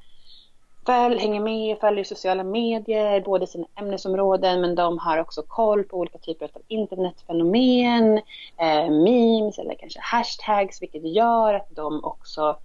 [0.87, 5.97] följ, hänger med, följer sociala medier, både sina ämnesområden men de har också koll på
[5.97, 8.17] olika typer av internetfenomen,
[8.57, 12.57] eh, memes eller kanske hashtags vilket gör att de också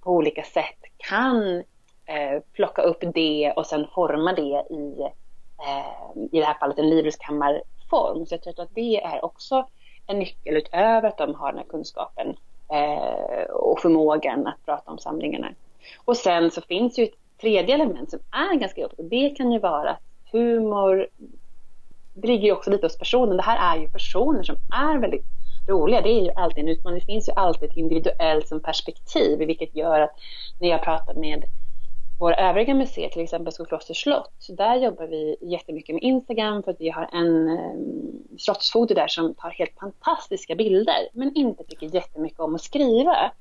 [0.00, 1.56] på olika sätt kan
[2.06, 5.00] eh, plocka upp det och sen forma det i,
[5.66, 6.90] eh, i det här fallet en
[7.90, 8.26] form.
[8.26, 9.66] Så jag tror att det är också
[10.06, 12.36] en nyckel utöver att de har den här kunskapen
[12.72, 15.48] eh, och förmågan att prata om samlingarna.
[16.04, 19.52] Och sen så finns ju ett tredje element som är ganska jobbigt och det kan
[19.52, 20.00] ju vara att
[20.32, 21.08] humor
[22.20, 23.36] det ligger ju också lite hos personen.
[23.36, 25.26] Det här är ju personer som är väldigt
[25.68, 26.00] roliga.
[26.00, 26.98] Det är ju alltid en utmaning.
[26.98, 30.10] Det finns ju alltid ett individuellt som perspektiv vilket gör att
[30.58, 31.44] när jag pratar med
[32.18, 36.80] våra övriga museer, till exempel Skokloster slott, där jobbar vi jättemycket med Instagram för att
[36.80, 42.40] vi har en um, slottsfoto där som tar helt fantastiska bilder men inte tycker jättemycket
[42.40, 43.32] om att skriva.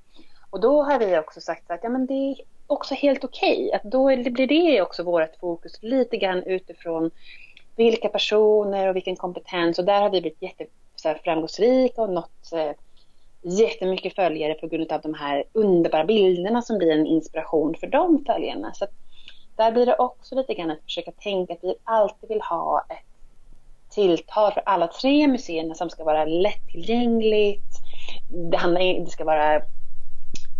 [0.49, 2.35] Och då har vi också sagt att ja, men det är
[2.67, 3.67] också helt okej.
[3.67, 3.89] Okay.
[3.89, 7.11] då blir det också vårt fokus lite grann utifrån
[7.75, 9.79] vilka personer och vilken kompetens.
[9.79, 12.71] Och där har vi blivit jätteframgångsrika och nått eh,
[13.41, 18.25] jättemycket följare på grund av de här underbara bilderna som blir en inspiration för de
[18.25, 18.73] följarna.
[18.73, 18.87] Så
[19.55, 23.07] där blir det också lite grann att försöka tänka att vi alltid vill ha ett
[23.89, 27.73] tilltal för alla tre museerna som ska vara lättillgängligt.
[28.51, 29.61] Det, handlar, det ska vara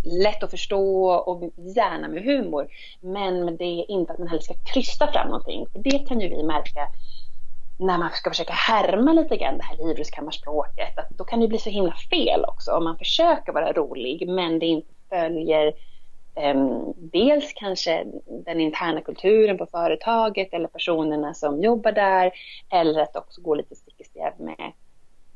[0.04, 2.68] lätt att förstå och gärna med humor.
[3.00, 5.66] Men det är inte att man heller ska krysta fram någonting.
[5.72, 6.88] För det kan ju vi märka
[7.78, 10.98] när man ska försöka härma lite grann det här livrustkammarspråket.
[10.98, 14.58] Att då kan det bli så himla fel också om man försöker vara rolig men
[14.58, 15.72] det inte följer
[16.34, 22.32] um, dels kanske den interna kulturen på företaget eller personerna som jobbar där.
[22.70, 24.72] Eller att också gå lite stick i stäv med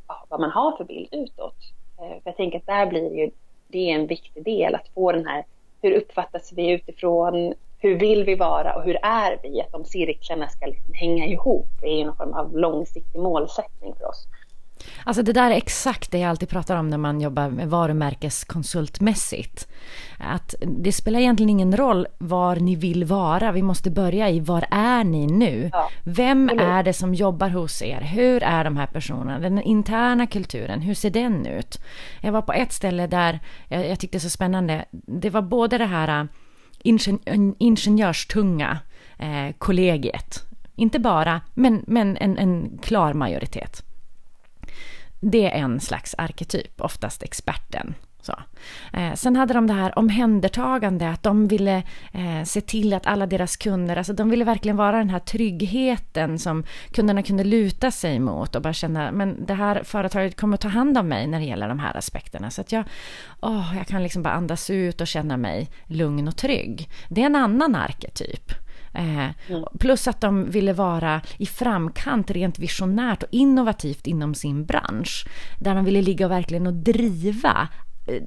[0.09, 1.57] ja, vad man har för bild utåt.
[2.01, 3.31] Uh, för jag tänker att där blir ju
[3.73, 5.45] det är en viktig del att få den här,
[5.83, 9.61] hur uppfattas vi utifrån, hur vill vi vara och hur är vi?
[9.61, 13.95] Att de cirklarna ska liksom hänga ihop det är ju någon form av långsiktig målsättning
[13.99, 14.27] för oss.
[15.05, 19.69] Alltså det där är exakt det jag alltid pratar om när man jobbar med varumärkeskonsultmässigt.
[20.19, 23.53] Att det spelar egentligen ingen roll var ni vill vara.
[23.53, 25.71] Vi måste börja i var är ni nu?
[25.73, 28.01] Ja, Vem är det som jobbar hos er?
[28.01, 29.39] Hur är de här personerna?
[29.39, 31.79] Den interna kulturen, hur ser den ut?
[32.21, 34.85] Jag var på ett ställe där jag, jag tyckte det så spännande.
[34.93, 36.29] Det var både det här
[36.85, 38.79] ingen, ingenjörstunga
[39.19, 40.45] eh, kollegiet.
[40.77, 43.85] Inte bara, men, men en, en klar majoritet
[45.23, 47.95] det är en slags arketyp, oftast experten.
[48.23, 48.35] Så.
[48.93, 51.83] Eh, sen hade de det här omhändertagande, att de ville
[52.13, 56.39] eh, se till att alla deras kunder, alltså de ville verkligen vara den här tryggheten
[56.39, 60.61] som kunderna kunde luta sig mot och bara känna, men det här företaget kommer att
[60.61, 62.51] ta hand om mig när det gäller de här aspekterna.
[62.51, 62.85] Så att jag,
[63.41, 66.89] oh, jag kan liksom bara andas ut och känna mig lugn och trygg.
[67.09, 68.53] Det är en annan arketyp.
[68.95, 69.65] Eh, mm.
[69.79, 75.27] Plus att de ville vara i framkant rent visionärt och innovativt inom sin bransch.
[75.59, 77.69] Där de ville ligga och verkligen och driva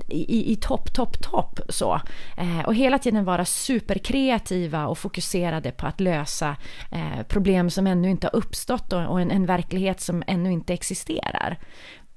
[0.08, 2.02] i, i topp, topp, topp så.
[2.38, 6.56] Eh, och hela tiden vara superkreativa och fokuserade på att lösa
[6.92, 10.74] eh, problem som ännu inte har uppstått och, och en, en, verklighet som ännu inte
[10.74, 11.58] existerar.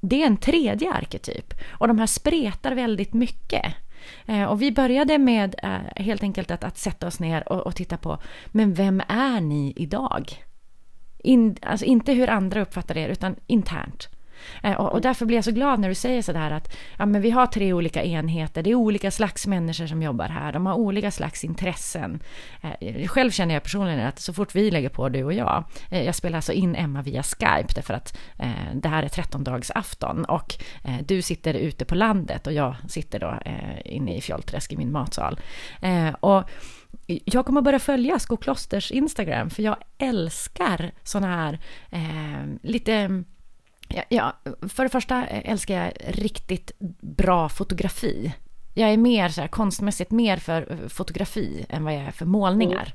[0.01, 3.75] Det är en tredje arketyp och de här spretar väldigt mycket.
[4.27, 7.77] Eh, och vi började med eh, helt enkelt att, att sätta oss ner och, och,
[7.77, 10.45] titta på, men vem är ni idag?
[11.19, 14.09] In, alltså inte hur andra uppfattar er, utan internt.
[14.63, 17.23] Eh, och, och, därför blir jag så glad när du säger sådär att ja, men
[17.23, 20.75] vi har tre olika enheter, det är olika slags människor som jobbar här, de har
[20.75, 22.23] olika slags intressen.
[22.61, 26.03] Eh, själv känner jag personligen att så fort vi lägger på, du och jag, eh,
[26.03, 30.55] jag spelar alltså in Emma via Skype därför att eh, det här är 13-dagsafton och
[30.85, 34.77] eh, du sitter ute på landet och jag sitter då eh, inne i Fjollträsk i
[34.77, 35.41] min matsal.
[36.21, 36.51] och
[37.07, 41.59] jag kommer börja följa Skoklosters Instagram, för jag älskar sådana här
[41.91, 43.25] eh, lite...
[44.09, 44.37] Ja,
[44.69, 48.35] för det första älskar jag riktigt bra fotografi.
[48.79, 52.95] Jag är mer så här, konstmässigt mer för fotografi än vad jag är för målningar.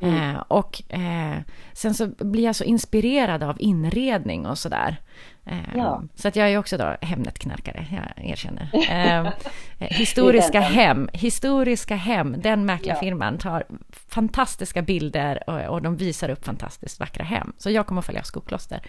[0.00, 0.14] Mm.
[0.14, 0.34] Mm.
[0.34, 1.38] Eh, och eh,
[1.72, 4.96] sen så blir jag så inspirerad av inredning och sådär.
[5.44, 6.02] Eh, ja.
[6.14, 8.70] Så att jag är också då Hemnet-knarkare, jag erkänner.
[8.90, 13.64] Eh, historiska Hem, Historiska Hem, den mäklarfirman tar
[14.08, 17.52] fantastiska bilder och, och, de visar upp fantastiskt vackra hem.
[17.58, 18.82] Så jag kommer att följa Skokloster.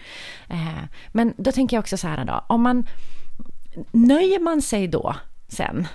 [0.48, 2.86] Eh, men då tänker jag också så här då, om man
[3.92, 5.16] nöjer man sig då
[5.48, 5.86] sen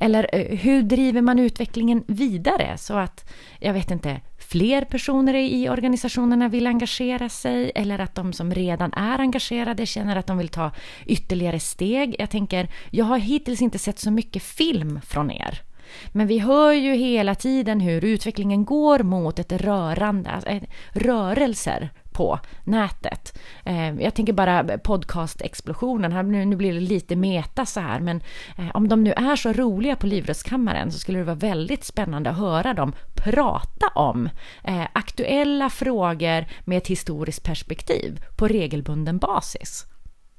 [0.00, 5.68] eller eh, hur driver man utvecklingen vidare så att, jag vet inte, fler personer i
[5.68, 10.48] organisationerna vill engagera sig eller att de som redan är engagerade känner att de vill
[10.48, 10.70] ta
[11.06, 12.16] ytterligare steg.
[12.18, 15.62] Jag tänker, jag har hittills inte sett så mycket film från er.
[16.08, 22.38] Men vi hör ju hela tiden hur utvecklingen går mot ett rörande, eh, rörelser på
[22.64, 23.38] nätet.
[23.64, 28.22] Eh, jag tänker bara podcast-explosionen, nu, blir det lite meta så här, men
[28.58, 32.30] eh, om de nu är så roliga på Livrustkammaren så skulle det vara väldigt spännande
[32.30, 34.28] att höra dem prata om
[34.64, 39.84] eh, aktuella frågor med ett historiskt perspektiv på regelbunden basis.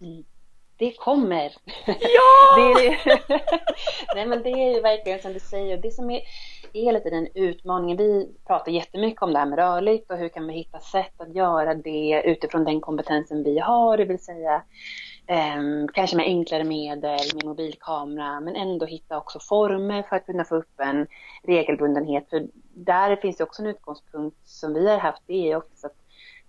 [0.01, 0.23] Mm.
[0.81, 1.53] Det kommer!
[1.85, 2.55] Ja!
[2.55, 3.21] det är,
[4.15, 6.21] Nej men det är ju verkligen som du säger, det som är
[6.73, 7.97] hela tiden utmaningen.
[7.97, 11.35] Vi pratar jättemycket om det här med rörligt och hur kan vi hitta sätt att
[11.35, 14.63] göra det utifrån den kompetensen vi har, det vill säga
[15.27, 15.61] eh,
[15.93, 20.55] kanske med enklare medel, med mobilkamera, men ändå hitta också former för att kunna få
[20.55, 21.07] upp en
[21.43, 22.29] regelbundenhet.
[22.29, 26.00] För där finns det också en utgångspunkt som vi har haft, det är också att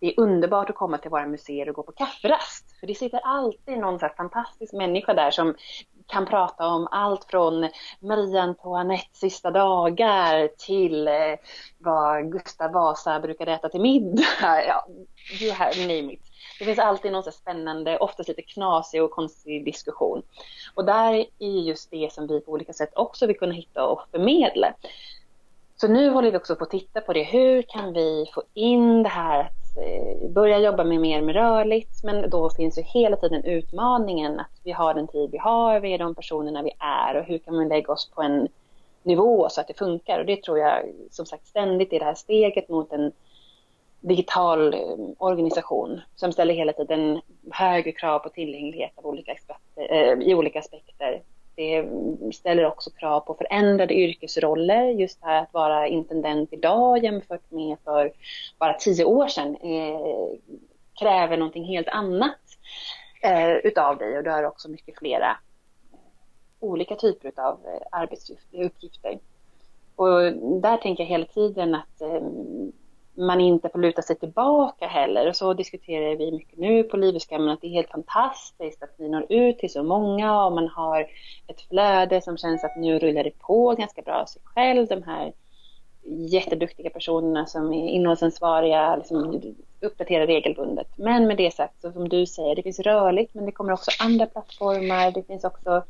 [0.02, 2.80] det är underbart att komma till våra museer och gå på kafferast.
[2.80, 5.54] För det sitter alltid någon så fantastisk människa där som
[6.06, 7.68] kan prata om allt från
[8.00, 11.14] Marie Antoinettes sista dagar till eh,
[11.78, 14.22] vad Gustav Vasa brukade äta till middag.
[14.68, 14.86] Ja,
[15.40, 16.22] you have name it.
[16.58, 20.22] Det finns alltid någon så spännande, oftast lite knasig och konstig diskussion.
[20.74, 24.00] Och där är just det som vi på olika sätt också vill kunna hitta och
[24.10, 24.74] förmedla.
[25.76, 27.22] Så nu håller vi också på att titta på det.
[27.22, 32.30] Hur kan vi få in det här Eh, börja jobba med mer med rörligt, men
[32.30, 35.98] då finns ju hela tiden utmaningen att vi har den tid vi har, vi är
[35.98, 38.48] de personerna vi är och hur kan man lägga oss på en
[39.02, 40.18] nivå så att det funkar?
[40.18, 43.12] Och det tror jag som sagt ständigt är det här steget mot en
[44.00, 50.28] digital eh, organisation som ställer hela tiden högre krav på tillgänglighet av olika aspekter, eh,
[50.28, 51.22] i olika aspekter
[51.54, 51.84] det
[52.34, 54.84] ställer också krav på förändrade yrkesroller.
[54.84, 58.12] Just det här att vara intendent idag jämfört med för
[58.58, 60.38] bara tio år sedan eh,
[60.98, 62.40] kräver någonting helt annat
[63.22, 65.36] eh, utav dig och du har också mycket flera
[66.60, 69.18] olika typer av eh, arbetsuppgifter.
[69.96, 72.22] Och där tänker jag hela tiden att eh,
[73.14, 75.28] man inte får luta sig tillbaka heller.
[75.28, 79.08] Och så diskuterar vi mycket nu på Livrustkammaren att det är helt fantastiskt att vi
[79.08, 81.00] når ut till så många och man har
[81.46, 84.86] ett flöde som känns att nu rullar det på ganska bra av sig själv.
[84.86, 85.32] De här
[86.28, 89.42] jätteduktiga personerna som är innehållsansvariga liksom
[89.80, 90.88] uppdaterar regelbundet.
[90.96, 93.90] Men med det sagt, så som du säger, det finns rörligt men det kommer också
[93.98, 95.10] andra plattformar.
[95.10, 95.82] Det finns också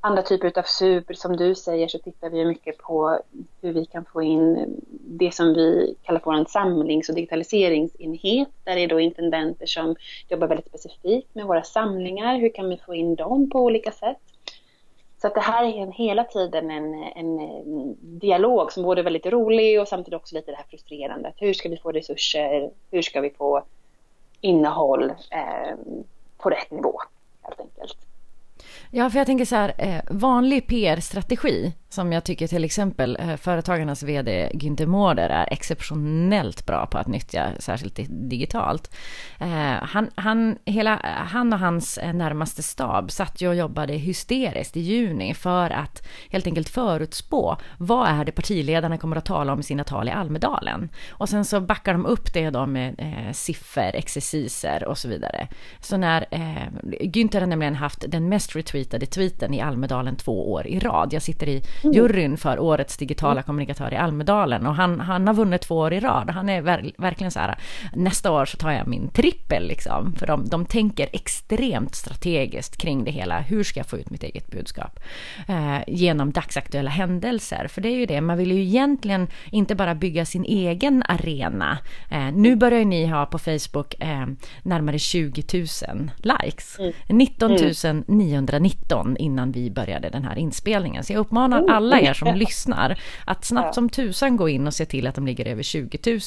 [0.00, 3.18] andra typer av super, som du säger, så tittar vi mycket på
[3.62, 8.48] hur vi kan få in det som vi kallar för en samlings och digitaliseringsenhet.
[8.64, 9.96] Där det är då intendenter som
[10.28, 12.38] jobbar väldigt specifikt med våra samlingar.
[12.38, 14.18] Hur kan vi få in dem på olika sätt?
[15.20, 17.62] Så att det här är en, hela tiden en, en, eh,
[18.00, 21.32] dialog som både är väldigt rolig och samtidigt också lite det här frustrerande.
[21.36, 22.70] Hur ska vi få resurser?
[22.90, 23.62] Hur ska vi få
[24.40, 25.76] innehåll eh,
[26.38, 27.00] på rätt nivå?
[28.90, 33.36] Ja, för jag tänker så här, eh, vanlig PR-strategi som jag tycker till exempel eh,
[33.36, 38.94] Företagarnas VD Günther Mårder är exceptionellt bra på att nyttja, särskilt digitalt.
[39.40, 41.00] Eh, han, han, hela,
[41.30, 46.06] han och hans eh, närmaste stab satt ju och jobbade hysteriskt i juni för att
[46.30, 50.10] helt enkelt förutspå vad är det partiledarna kommer att tala om i sina tal i
[50.10, 50.88] Almedalen.
[51.10, 55.48] Och sen så backar de upp det då med eh, siffror, exerciser och så vidare.
[55.80, 56.68] Så när eh,
[57.00, 61.12] Günther har nämligen haft den mest retweetade tweeten i Almedalen två år i rad.
[61.12, 63.42] Jag sitter i juryn för årets digitala mm.
[63.42, 66.30] kommunikatör i Almedalen och han, han har vunnit två år i rad.
[66.30, 67.58] Han är ver verkligen så här,
[67.94, 70.14] nästa år så tar jag min trippel liksom.
[70.14, 73.40] För de, de tänker extremt strategiskt kring det hela.
[73.40, 75.00] Hur ska jag få ut mitt eget budskap?
[75.48, 77.68] Eh, genom dagsaktuella händelser.
[77.68, 81.78] För det är ju det, man vill ju egentligen inte bara bygga sin egen arena.
[82.10, 84.26] Eh, nu börjar ni ha på Facebook eh,
[84.62, 85.44] närmare 20
[85.88, 86.78] 000 likes.
[86.78, 86.92] Mm.
[87.08, 87.50] 19
[88.06, 91.04] 919 innan vi började den här inspelningen.
[91.04, 94.86] Så jag uppmanar alla er som lyssnar att snabbt som tusan gå in och se
[94.86, 96.20] till att de ligger över 20 000.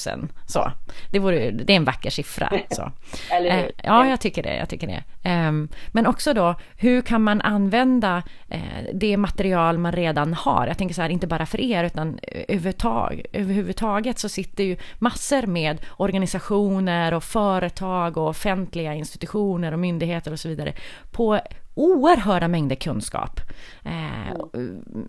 [0.48, 0.72] Så,
[1.12, 2.50] det, vore, det är en vacker siffra.
[2.70, 2.92] Så.
[3.44, 4.56] Eh, ja, jag tycker det.
[4.56, 5.04] Jag tycker det.
[5.24, 8.60] Ehm, men också då, hur kan man använda eh,
[8.94, 10.68] det material man redan har?
[10.68, 15.48] Jag tänker så här, inte bara för er, utan överhuvudtag, överhuvudtaget så sitter ju massor
[15.48, 20.74] med organisationer och företag och offentliga institutioner och myndigheter och så vidare
[21.12, 21.40] på
[21.76, 23.40] oerhörda mängder kunskap.
[23.86, 24.62] Eh,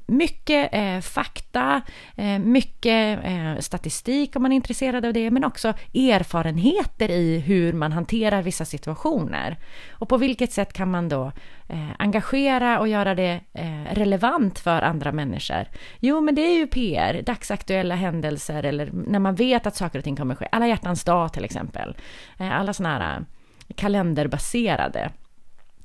[0.06, 1.82] mycket eh, fakta,
[2.16, 7.72] eh, mycket eh, statistik om man är intresserad av det, men också erfarenheter i hur
[7.72, 9.56] man hanterar vissa situationer.
[9.90, 11.32] Och på vilket sätt kan man då
[11.98, 13.40] engagera och göra det
[13.90, 15.64] relevant för andra människor?
[16.00, 20.04] Jo, men det är ju PR, dagsaktuella händelser eller när man vet att saker och
[20.04, 20.48] ting kommer ske.
[20.52, 21.96] Alla hjärtans dag till exempel.
[22.38, 23.24] alla sådana här
[23.76, 25.10] kalenderbaserade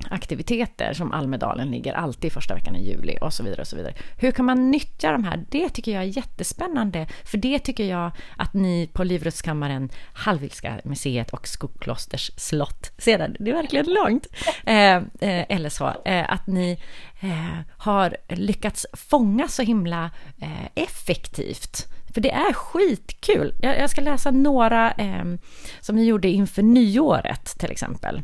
[0.10, 3.94] aktiviteter som Almedalen ligger alltid första veckan i juli och så vidare och så vidare.
[4.18, 5.46] Hur kan man nyttja de här?
[5.50, 11.30] Det tycker jag är jättespännande, för det tycker jag att ni på Livrustkammaren, Hallwylska museet
[11.30, 14.28] och Skoklosters slott, ser det är verkligen långt,
[14.66, 16.80] eh, eh, eller så, eh, att ni
[17.20, 23.54] eh, har lyckats fånga så himla eh, effektivt för det är skitkul.
[23.62, 25.26] Jag, jag ska läsa några eh,
[25.80, 28.22] som ni gjorde inför nyåret till exempel.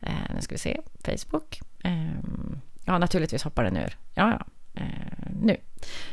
[0.00, 1.60] Eh, nu ska vi se, Facebook.
[1.84, 1.92] Eh,
[2.84, 3.96] ja, naturligtvis hoppar den ur.
[4.14, 4.46] Ja, ja.
[4.82, 5.56] Eh, nu.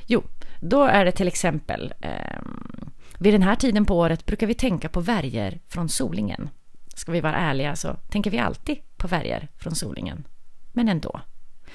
[0.05, 0.23] Jo,
[0.61, 4.89] då är det till exempel ehm, vid den här tiden på året brukar vi tänka
[4.89, 6.49] på värjer från Solingen.
[6.95, 10.23] Ska vi vara ärliga så tänker vi alltid på värjer från Solingen.
[10.73, 11.21] Men ändå.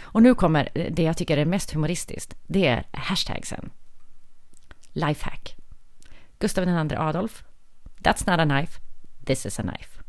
[0.01, 2.35] Och nu kommer det jag tycker är mest humoristiskt.
[2.47, 3.71] Det är hashtagsen.
[4.95, 5.57] Lifehack.
[6.39, 7.45] Gustav II Adolf.
[8.01, 8.81] That's not a knife.
[9.25, 10.01] This is a knife.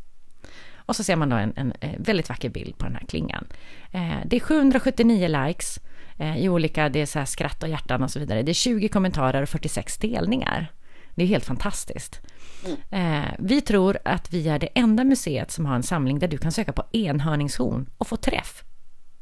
[0.76, 3.46] Och så ser man då en, en, eh, väldigt vacker bild på den här klingan.
[3.90, 5.80] Eh, det är 779 likes
[6.18, 8.42] eh, i olika, det är så här skratt och hjärtan och så vidare.
[8.42, 10.72] Det är 20 kommentarer och 46 delningar.
[11.14, 12.20] Det är helt fantastiskt.
[12.64, 13.24] Mm.
[13.24, 16.38] Eh, vi tror att vi är det enda museet som har en samling där du
[16.38, 18.64] kan söka på enhörningshorn och få träff.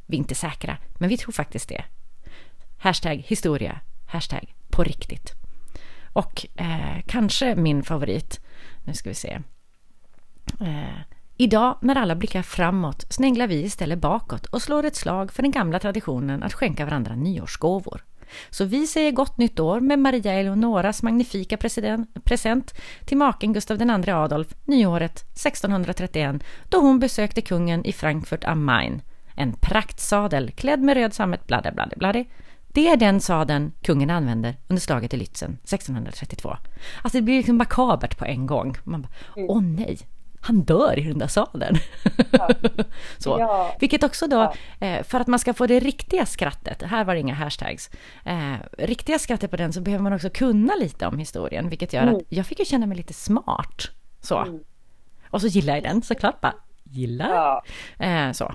[0.06, 1.84] Vi är inte säkra, men vi tror faktiskt det.
[2.78, 5.43] Hashtag historia, hashtag på riktigt.
[6.14, 8.40] Och eh, kanske min favorit,
[8.84, 9.40] nu ska vi se.
[10.60, 11.00] Eh,
[11.36, 15.50] idag när alla blickar framåt sneglar vi istället bakåt och slår ett slag för den
[15.50, 18.04] gamla traditionen att skänka varandra nyårsgåvor.
[18.50, 21.56] Så vi säger gott nytt år med Maria Eleonoras magnifika
[22.24, 28.64] present till maken Gustav II Adolf nyåret 1631 då hon besökte kungen i Frankfurt am
[28.64, 29.02] Main.
[29.34, 32.24] En praktsadel klädd med röd sammet, bladde, bladde, bladde,
[32.74, 36.56] det är den sadeln kungen använder under slaget i Lützen 1632.
[37.02, 38.76] Alltså det blir liksom makabert på en gång.
[38.84, 39.50] Man bara, mm.
[39.50, 39.98] åh nej,
[40.40, 41.76] han dör i den där sadeln.
[42.30, 42.48] Ja.
[43.18, 43.36] så.
[43.40, 43.76] Ja.
[43.80, 44.86] Vilket också då, ja.
[44.86, 47.90] Eh, för att man ska få det riktiga skrattet, här var det inga hashtags,
[48.24, 52.02] eh, riktiga skrattet på den så behöver man också kunna lite om historien, vilket gör
[52.02, 52.14] mm.
[52.14, 53.90] att jag fick ju känna mig lite smart.
[54.20, 54.38] Så.
[54.38, 54.60] Mm.
[55.30, 56.54] Och så gillar jag den såklart, bara
[56.84, 57.62] gillar.
[57.98, 58.54] Eh, så.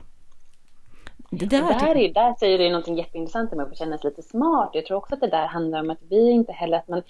[1.31, 4.69] Det där, där, är, där säger du någonting jätteintressant med att känna sig lite smart.
[4.73, 7.01] Jag tror också att det där handlar om att vi inte heller, att man,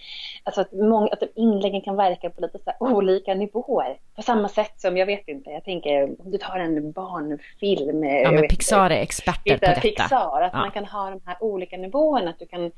[0.44, 3.98] alltså att, många, att inläggen kan verka på lite så olika nivåer.
[4.16, 8.04] På samma sätt som, jag vet inte, jag tänker om du tar en barnfilm.
[8.04, 9.82] Ja, men Pixar är experter på detta.
[9.82, 10.60] Pixar, att ja.
[10.60, 12.30] man kan ha de här olika nivåerna.
[12.30, 12.72] Att du kan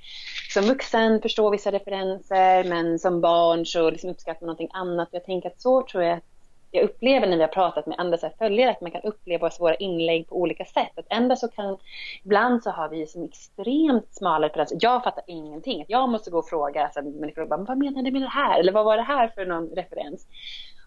[0.54, 5.10] som vuxen förstå vissa referenser, men som barn så liksom uppskattar man någonting annat.
[5.12, 6.31] Jag tänker att så tror jag att
[6.72, 9.50] jag upplever när vi har pratat med andra så här följare att man kan uppleva
[9.60, 10.92] våra inlägg på olika sätt.
[10.96, 11.78] Att ändå så kan,
[12.24, 14.78] ibland så har vi som extremt smala referenser.
[14.82, 15.86] Jag fattar ingenting.
[15.88, 18.60] Jag måste gå och fråga alltså, människor, bara, vad menar du med det här?
[18.60, 20.28] Eller vad var det här för någon referens?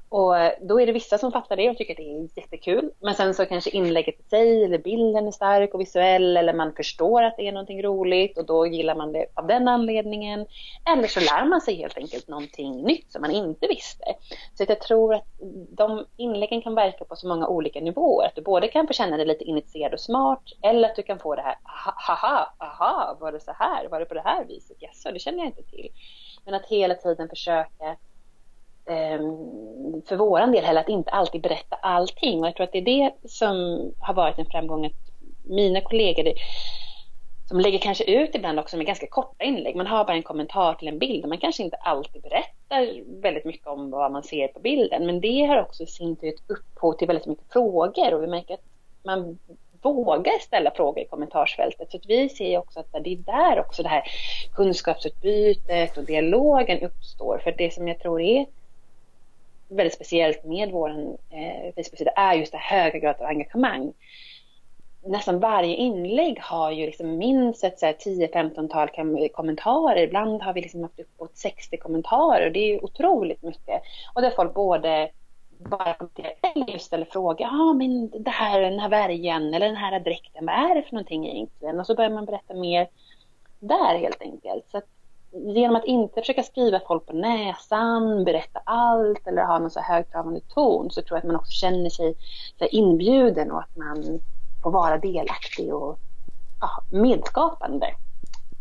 [0.09, 2.91] Och eh, då är det vissa som fattar det och tycker att det är jättekul.
[3.01, 6.73] Men sen så kanske inlägget i sig eller bilden är stark och visuell eller man
[6.73, 10.47] förstår att det är någonting roligt och då gillar man det av den anledningen.
[10.97, 14.05] Eller så lär man sig helt enkelt någonting nytt som man inte visste.
[14.55, 15.25] Så jag tror att
[15.69, 18.27] de inläggen kan verka på så många olika nivåer.
[18.27, 21.19] Att du både kan få känna dig lite initierad och smart eller att du kan
[21.19, 24.77] få det här, haha, aha, var det så här, var det på det här viset?
[24.81, 25.89] Jaså, det känner jag inte till.
[26.45, 27.97] Men att hela tiden försöka
[28.87, 32.41] Ehm, för våran del heller att inte alltid berätta allting.
[32.41, 33.55] Och jag tror att det är det som
[33.99, 34.87] har varit en framgång.
[34.87, 34.93] Att
[35.43, 36.33] mina kollegor
[37.49, 39.77] som lägger kanske ut ibland också med ganska korta inlägg.
[39.77, 43.45] Man har bara en kommentar till en bild och man kanske inte alltid berättar väldigt
[43.45, 45.07] mycket om vad man ser på bilden.
[45.07, 48.27] Men det har också i sin tur ett upphov till väldigt mycket frågor och vi
[48.27, 48.65] märker att
[49.05, 49.39] man
[49.83, 51.91] vågar ställa frågor i kommentarsfältet.
[51.91, 54.03] Så att vi ser också att det är där också det här
[54.55, 57.39] kunskapsutbytet och dialogen uppstår.
[57.39, 58.47] För det som jag tror är
[59.77, 60.91] väldigt speciellt med vår
[61.31, 63.93] eh, Facebook-sida är just det höga graden av engagemang.
[65.07, 68.89] Nästan varje inlägg har ju liksom minst ett 10-15-tal
[69.29, 70.03] kommentarer.
[70.03, 73.83] Ibland har vi liksom haft uppåt 60 kommentarer och det är otroligt mycket.
[74.15, 75.11] Och där folk både
[75.59, 77.41] bara kommenterar eller just ställer frågor.
[77.41, 80.83] Ja, ah, men det här, den här värjan eller den här dräkten, vad är det
[80.83, 81.81] för någonting egentligen?
[81.81, 82.89] Och så börjar man berätta mer
[83.61, 84.71] där helt enkelt.
[84.71, 84.89] Så att
[85.35, 90.41] genom att inte försöka skriva folk på näsan, berätta allt eller ha någon så högtravande
[90.41, 92.15] ton så tror jag att man också känner sig
[92.59, 94.21] så inbjuden och att man
[94.63, 95.99] får vara delaktig och
[96.61, 97.87] ja, medskapande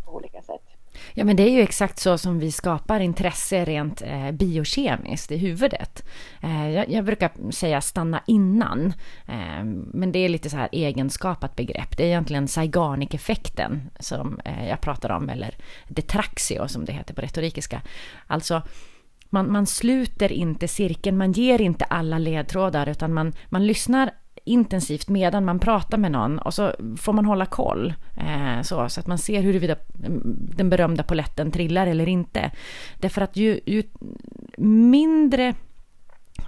[0.06, 0.73] på olika sätt.
[1.14, 5.38] Ja, men det är ju exakt så som vi skapar intresse rent eh, biokemiskt i
[5.38, 6.06] huvudet.
[6.42, 8.94] Eh, jag, jag, brukar säga stanna innan,
[9.28, 9.64] eh,
[9.94, 11.98] men det är lite så här egenskapat begrepp.
[11.98, 15.56] Det är egentligen Zeigarnik-effekten som eh, jag pratar om, eller
[15.88, 17.82] detraxio som det heter på retorikiska.
[18.28, 18.62] Alltså,
[19.30, 24.12] man, man sluter inte cirkeln, man ger inte alla ledtrådar, utan man, man lyssnar
[24.44, 29.00] intensivt medan man pratar med någon och så får man hålla koll eh, så, så
[29.00, 29.76] att man ser huruvida
[30.56, 32.52] den berömda poletten trillar eller inte.
[32.98, 33.84] Därför att ju, ju
[34.58, 35.54] mindre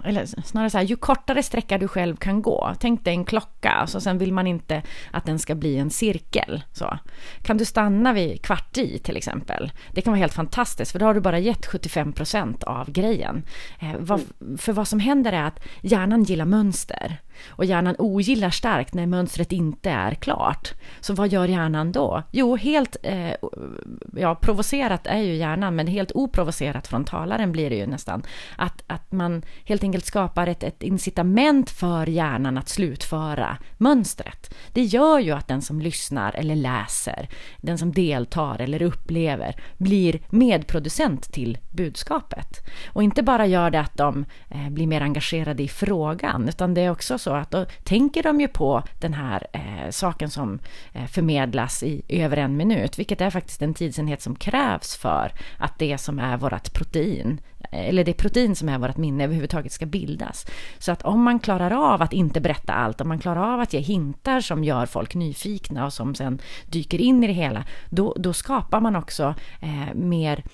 [0.04, 2.74] eller snarare så här, ju kortare sträcka du själv kan gå.
[2.80, 6.62] Tänk dig en klocka, så sen vill man inte att den ska bli en cirkel.
[6.72, 6.98] Så.
[7.42, 9.72] Kan du stanna vid kvart i till exempel?
[9.92, 13.42] Det kan vara helt fantastiskt, för då har du bara gett 75 procent av grejen.
[13.78, 14.20] Eh, vad,
[14.58, 17.20] för vad som händer är att hjärnan gillar mönster.
[17.48, 20.74] Och hjärnan ogillar starkt när mönstret inte är klart.
[21.00, 22.22] Så vad gör hjärnan då?
[22.30, 23.32] Jo, helt eh,
[24.16, 28.22] ja, provocerat är ju hjärnan, men helt oprovocerat från talaren blir det ju nästan.
[28.56, 34.54] Att, att man helt enkelt skapar ett, ett incitament för hjärnan att slutföra mönstret.
[34.72, 37.28] Det gör ju att den som lyssnar eller läser,
[37.60, 42.66] den som deltar eller upplever, blir medproducent till budskapet.
[42.92, 46.80] Och inte bara gör det att de eh, blir mer engagerade i frågan, utan det
[46.80, 50.58] är också så att då tänker de ju på den här eh, saken som
[50.92, 55.78] eh, förmedlas i över en minut, vilket är faktiskt en tidsenhet som krävs för att
[55.78, 57.40] det som är vårt protein,
[57.72, 60.46] eh, eller det protein som är vårt minne överhuvudtaget ska bildas.
[60.78, 63.72] Så att om man klarar av att inte berätta allt, om man klarar av att
[63.72, 68.14] ge hintar som gör folk nyfikna och som sen dyker in i det hela, då,
[68.18, 70.44] då skapar man också eh, mer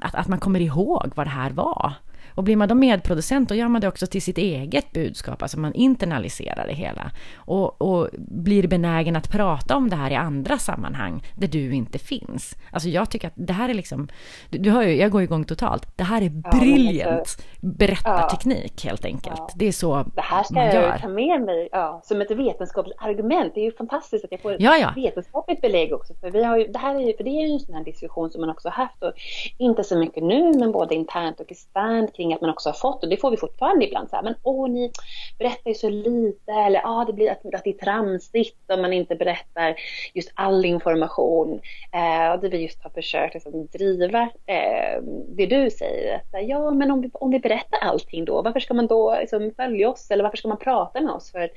[0.00, 1.94] att, att man kommer ihåg vad det här var.
[2.34, 5.58] Och blir man då medproducent, då gör man det också till sitt eget budskap, alltså
[5.58, 7.10] man internaliserar det hela.
[7.36, 11.98] Och, och blir benägen att prata om det här i andra sammanhang, där du inte
[11.98, 12.56] finns.
[12.72, 14.08] Alltså jag tycker att det här är liksom,
[14.50, 15.96] du, du hör ju, jag går igång totalt.
[15.96, 19.38] Det här är briljant ja, berättarteknik helt enkelt.
[19.38, 19.50] Ja.
[19.54, 23.54] Det är så Det här ska jag ta med mig ja, som ett vetenskapligt argument.
[23.54, 24.92] Det är ju fantastiskt att jag får ja, ja.
[24.96, 26.14] vetenskapligt belägg också.
[26.14, 27.84] För, vi har ju, det här är ju, för det är ju en sån här
[27.84, 29.12] diskussion som man också haft, och
[29.58, 33.02] inte så mycket nu, men både internt och externt kring att man också har fått,
[33.02, 34.92] och det får vi fortfarande ibland, så här, men åh, ni
[35.38, 38.92] berättar ju så lite, eller ah, det blir att, att det är tramsigt om man
[38.92, 39.74] inte berättar
[40.14, 41.60] just all information.
[41.92, 46.70] Eh, och det vi just har försökt liksom, driva eh, det du säger, att ja,
[46.70, 50.10] men om vi, om vi berättar allting då, varför ska man då liksom, följa oss,
[50.10, 51.30] eller varför ska man prata med oss?
[51.32, 51.50] För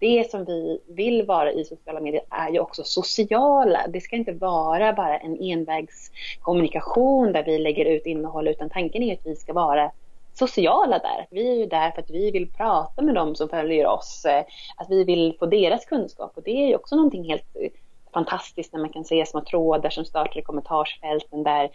[0.00, 3.86] det som vi vill vara i sociala medier är ju också sociala.
[3.88, 9.12] Det ska inte vara bara en envägskommunikation där vi lägger ut innehåll, utan tanken är
[9.12, 9.90] att vi ska vara
[10.38, 11.26] sociala där.
[11.30, 14.44] Vi är ju där för att vi vill prata med dem som följer oss, eh,
[14.76, 17.70] att vi vill få deras kunskap och det är ju också någonting helt eh,
[18.12, 21.70] fantastiskt när man kan se små trådar som startar i kommentarsfälten där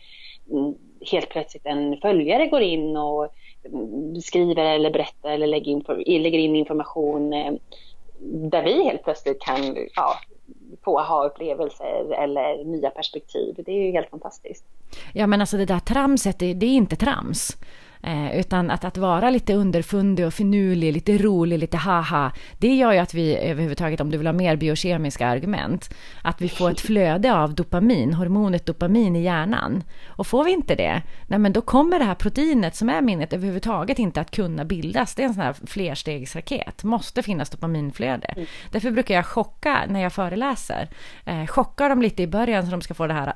[0.51, 0.73] mm,
[1.11, 3.27] helt plötsligt en följare går in och
[3.65, 7.53] mm, skriver eller berättar eller lägger in, information eh,
[8.23, 10.15] där vi helt plötsligt kan ja,
[10.83, 13.55] få aha-upplevelser eller nya perspektiv.
[13.65, 14.65] Det är ju helt fantastiskt.
[15.13, 17.57] Ja men alltså det där tramset, det, det är inte trams.
[18.05, 22.31] Eh, utan att, att vara lite underfundig och finurlig, lite rolig, lite haha.
[22.57, 26.49] Det gör ju att vi överhuvudtaget, om du vill ha mer biokemiska argument, att vi
[26.49, 29.83] får ett flöde av dopamin, hormonet dopamin i hjärnan.
[30.07, 33.33] Och får vi inte det, nej men då kommer det här proteinet som är minnet
[33.33, 35.15] överhuvudtaget inte att kunna bildas.
[35.15, 38.27] Det är en sån här flerstegsraket, måste finnas dopaminflöde.
[38.27, 38.47] Mm.
[38.71, 40.89] Därför brukar jag chocka när jag föreläser.
[41.25, 43.33] Eh, chocka dem lite i början så de ska få det här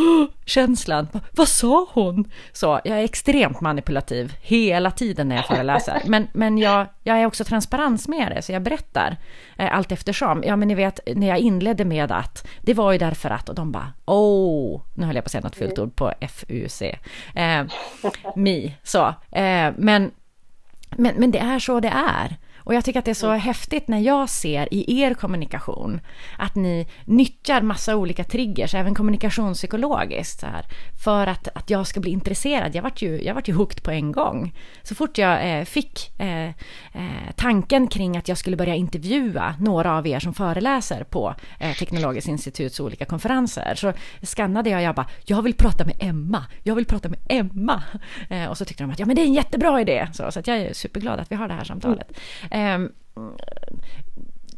[0.44, 1.08] känslan.
[1.32, 2.30] Vad sa hon?
[2.52, 6.02] Så jag är extremt manipulativ negativ hela tiden när jag föreläser.
[6.06, 9.16] Men, men jag, jag är också transparens med det, så jag berättar
[9.56, 10.42] eh, allt eftersom.
[10.46, 13.54] Ja, men ni vet, när jag inledde med att, det var ju därför att, och
[13.54, 16.82] de bara, åh, nu höll jag på att säga något fult ord på FUC,
[17.34, 17.64] eh,
[18.36, 19.06] mi, så.
[19.30, 20.10] Eh, men,
[20.90, 22.36] men, men det är så det är.
[22.70, 23.40] Och jag tycker att det är så mm.
[23.40, 26.00] häftigt när jag ser i er kommunikation
[26.38, 30.64] att ni nyttjar massa olika triggers, även kommunikationspsykologiskt, så här,
[31.04, 32.74] för att, att jag ska bli intresserad.
[32.74, 34.54] Jag vart ju, jag vart ju hooked på en gång.
[34.82, 36.52] Så fort jag eh, fick eh, eh,
[37.36, 42.28] tanken kring att jag skulle börja intervjua några av er som föreläser på eh, Teknologiskt
[42.28, 43.92] instituts olika konferenser, så
[44.22, 47.82] skannade jag och jag bara, jag vill prata med Emma, jag vill prata med Emma.
[48.28, 50.08] Eh, och så tyckte de att ja, men det är en jättebra idé.
[50.12, 52.18] Så, så jag är superglad att vi har det här samtalet.
[52.50, 52.59] Mm.
[52.60, 52.92] Ehm,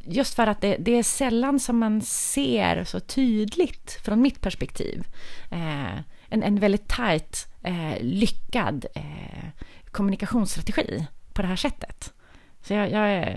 [0.05, 5.05] just för att det, det, är sällan som man ser så tydligt, från mitt perspektiv,
[5.51, 5.99] eh,
[6.29, 9.49] en, en väldigt tajt, eh, lyckad eh,
[9.91, 12.13] kommunikationsstrategi på det här sättet.
[12.63, 13.35] Så jag, jag,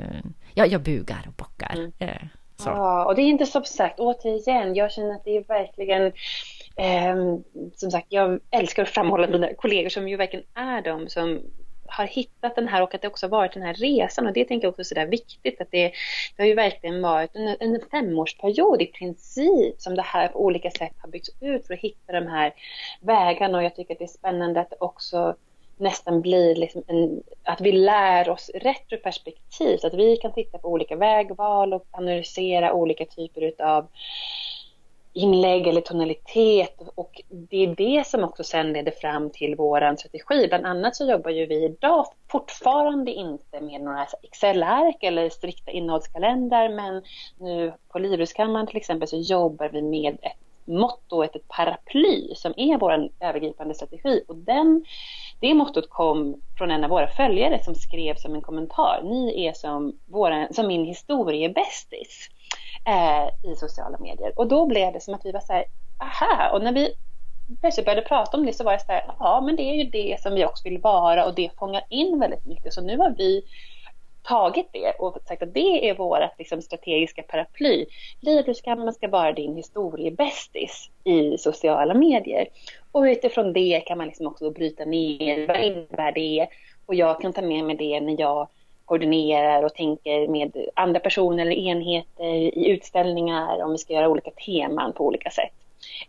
[0.54, 1.92] jag, jag bugar och bockar.
[2.00, 2.28] Mm.
[2.58, 2.70] Så.
[2.70, 6.06] Ja, och det är inte som sagt, återigen, jag känner att det är verkligen
[6.76, 7.16] eh,
[7.76, 11.42] som sagt, jag älskar att framhålla mina kollegor som ju verkligen är de som
[11.88, 14.28] har hittat den här och att det också varit den här resan.
[14.28, 15.92] Och det tänker jag också är sådär viktigt att det,
[16.36, 20.72] det har ju verkligen varit en, en femårsperiod i princip som det här på olika
[20.72, 22.54] sätt har byggts ut för att hitta de här
[23.02, 23.58] vägarna.
[23.58, 25.36] Och jag tycker att det är spännande att det också
[25.78, 30.96] nästan blir liksom en, att vi lär oss retroperspektivt, att vi kan titta på olika
[30.96, 33.88] vägval och analysera olika typer utav
[35.16, 40.48] inlägg eller tonalitet och det är det som också sen leder fram till våran strategi.
[40.48, 46.70] Bland annat så jobbar ju vi idag fortfarande inte med några Excel-ark eller strikta innehållskalendrar
[46.70, 47.04] men
[47.38, 52.54] nu på Livrustkammaren till exempel så jobbar vi med ett motto, ett, ett paraply som
[52.58, 54.86] är vår övergripande strategi och den,
[55.40, 59.02] det mottot kom från en av våra följare som skrev som en kommentar.
[59.04, 62.30] Ni är som, våra, som min historiebästis
[62.86, 64.34] eh, i sociala medier.
[64.36, 65.66] Och då blev det som att vi var så här,
[66.00, 66.94] aha, och när vi
[67.62, 69.84] plötsligt började prata om det så var jag så här, ja men det är ju
[69.84, 72.74] det som vi också vill vara och det fångar in väldigt mycket.
[72.74, 73.44] Så nu har vi
[74.24, 77.86] tagit det och sagt att det är vårt liksom, strategiska paraply.
[78.20, 82.48] Livrustkammaren ska vara din historiebästis i sociala medier.
[82.92, 86.48] Och utifrån det kan man liksom också bryta ner, vad innebär det?
[86.86, 88.48] Och jag kan ta med mig det när jag
[88.86, 94.32] koordinerar och tänker med andra personer eller enheter i utställningar om vi ska göra olika
[94.32, 95.54] teman på olika sätt.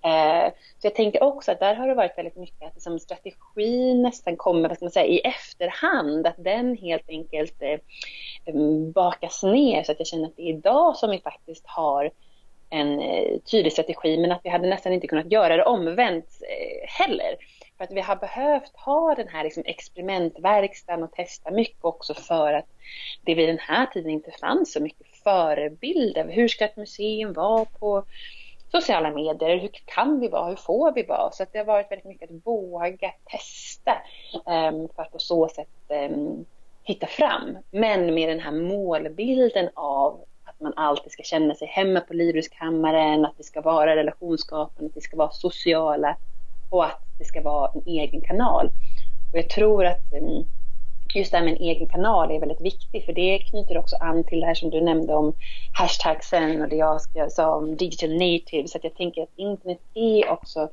[0.02, 4.02] Eh, så jag tänker också att där har det varit väldigt mycket att liksom strategin
[4.02, 7.78] nästan kommer vad ska man säga, i efterhand, att den helt enkelt eh,
[8.46, 12.10] mm, bakas ner så att jag känner att det är idag som vi faktiskt har
[12.70, 16.26] en eh, tydlig strategi men att vi hade nästan inte kunnat göra det omvänt
[16.88, 17.36] heller.
[17.76, 22.52] För att vi har behövt ha den här liksom experimentverkstaden och testa mycket också för
[22.52, 22.66] att
[23.24, 26.28] det vid den här tiden inte fanns så mycket förebilder.
[26.28, 28.04] Hur ska ett museum vara på
[28.72, 29.58] sociala medier?
[29.58, 30.48] Hur kan vi vara?
[30.48, 31.30] Hur får vi vara?
[31.30, 33.92] Så att det har varit väldigt mycket att våga testa
[34.34, 35.68] um, för att på så sätt
[36.10, 36.44] um,
[36.82, 37.58] hitta fram.
[37.70, 43.24] Men med den här målbilden av att man alltid ska känna sig hemma på Livrustkammaren,
[43.24, 46.16] att det ska vara relationsskapande, att vi ska vara sociala
[46.70, 48.66] och att det ska vara en egen kanal.
[49.32, 50.44] Och jag tror att mm,
[51.14, 54.24] just det här med en egen kanal är väldigt viktigt för det knyter också an
[54.24, 55.32] till det här som du nämnde om
[55.72, 58.68] hashtagsen och det jag sa om digital native.
[58.68, 60.68] Så att jag tänker att internet är också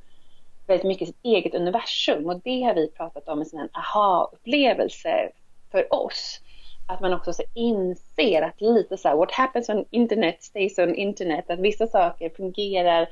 [0.67, 5.29] väldigt mycket sitt eget universum och det har vi pratat om en sån här aha-upplevelse
[5.71, 6.41] för oss.
[6.87, 10.95] Att man också så inser att lite så här, what happens on internet stays on
[10.95, 11.49] internet.
[11.49, 13.09] Att vissa saker fungerar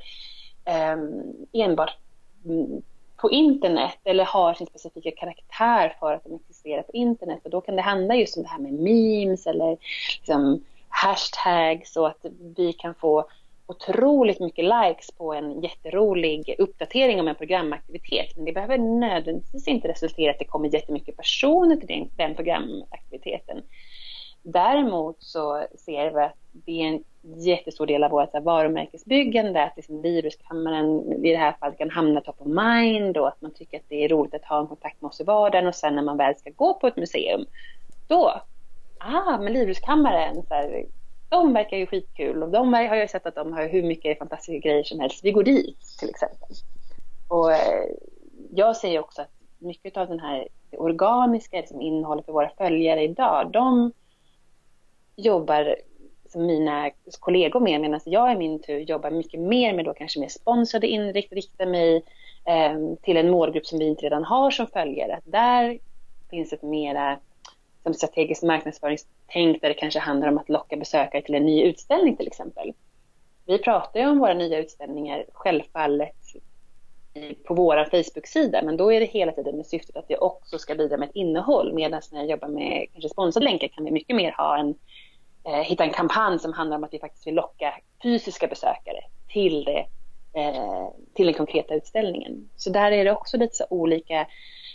[0.94, 1.96] um, enbart
[2.44, 2.82] mm,
[3.22, 7.40] på internet eller har sin specifika karaktär för att de existerar på internet.
[7.44, 9.76] Och då kan det handla just om det här med memes eller
[10.18, 13.28] liksom hashtags och att vi kan få
[13.66, 18.36] otroligt mycket likes på en jätterolig uppdatering om en programaktivitet.
[18.36, 22.34] Men det behöver nödvändigtvis inte resultera i att det kommer jättemycket personer till den, den
[22.34, 23.62] programaktiviteten.
[24.42, 30.02] Däremot så ser vi att det är en jättestor del av vårt varumärkesbyggande, att liksom
[30.02, 33.88] Livrustkammaren i det här fallet kan hamna top of mind och att man tycker att
[33.88, 36.16] det är roligt att ha en kontakt med oss i vardagen och sen när man
[36.16, 37.46] väl ska gå på ett museum,
[38.06, 38.40] då,
[38.98, 40.84] ah, men Livrustkammaren, så här,
[41.28, 44.68] de verkar ju skitkul och de har jag sett att de har hur mycket fantastiska
[44.68, 45.24] grejer som helst.
[45.24, 46.48] Vi går dit till exempel.
[47.28, 47.84] Och eh,
[48.50, 53.02] jag jag säger också att mycket av den här organiska liksom, innehållet för våra följare
[53.02, 53.92] idag, de
[55.24, 55.76] jobbar
[56.28, 60.20] som mina kollegor med medan jag i min tur jobbar mycket mer med då kanske
[60.20, 61.96] mer sponsrade inrikt, riktar mig
[62.44, 65.16] eh, till en målgrupp som vi inte redan har som följare.
[65.16, 65.78] Att där
[66.30, 67.18] finns ett mera
[67.82, 72.16] som strategiskt marknadsföringstänk där det kanske handlar om att locka besökare till en ny utställning
[72.16, 72.72] till exempel.
[73.46, 76.16] Vi pratar ju om våra nya utställningar självfallet
[77.44, 80.74] på vår Facebook-sida, men då är det hela tiden med syftet att det också ska
[80.74, 81.72] bidra med ett innehåll.
[81.74, 84.74] Medan när jag jobbar med kanske sponsrade länkar kan vi mycket mer ha en,
[85.44, 89.64] eh, hitta en kampanj som handlar om att vi faktiskt vill locka fysiska besökare till,
[89.64, 89.86] det,
[90.40, 92.48] eh, till den konkreta utställningen.
[92.56, 94.20] Så där är det också lite så olika,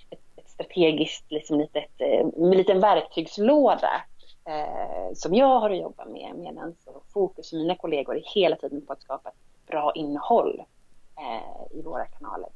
[0.10, 4.02] ett, ett strategiskt, liksom lite ett, eh, en liten verktygslåda
[4.46, 6.76] eh, som jag har att jobba med medan
[7.14, 10.64] fokus för mina kollegor är hela tiden på att skapa ett bra innehåll
[11.18, 12.50] eh, i våra kanaler.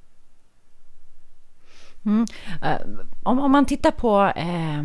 [2.05, 2.25] Mm.
[2.63, 4.83] Eh, om, om, man tittar på eh,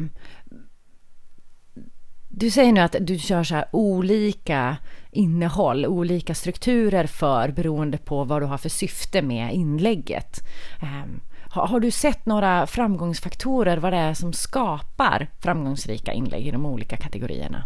[2.38, 4.76] du säger nu att du kör så här olika
[5.10, 10.40] innehåll, olika strukturer för beroende på vad du har för syfte med inlägget.
[10.82, 11.20] Ehm,
[11.50, 16.66] har, har, du sett några framgångsfaktorer, vad det är som skapar framgångsrika inlägg i de
[16.66, 17.64] olika kategorierna?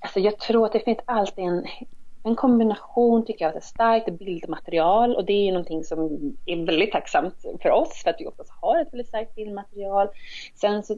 [0.00, 1.66] Alltså jag tror att det finns alltid en,
[2.22, 5.98] en kombination tycker jag av ett starkt bildmaterial och det är ju någonting som
[6.46, 10.08] är väldigt tacksamt för oss för att vi oftast har ett väldigt starkt bildmaterial.
[10.54, 10.96] Sen så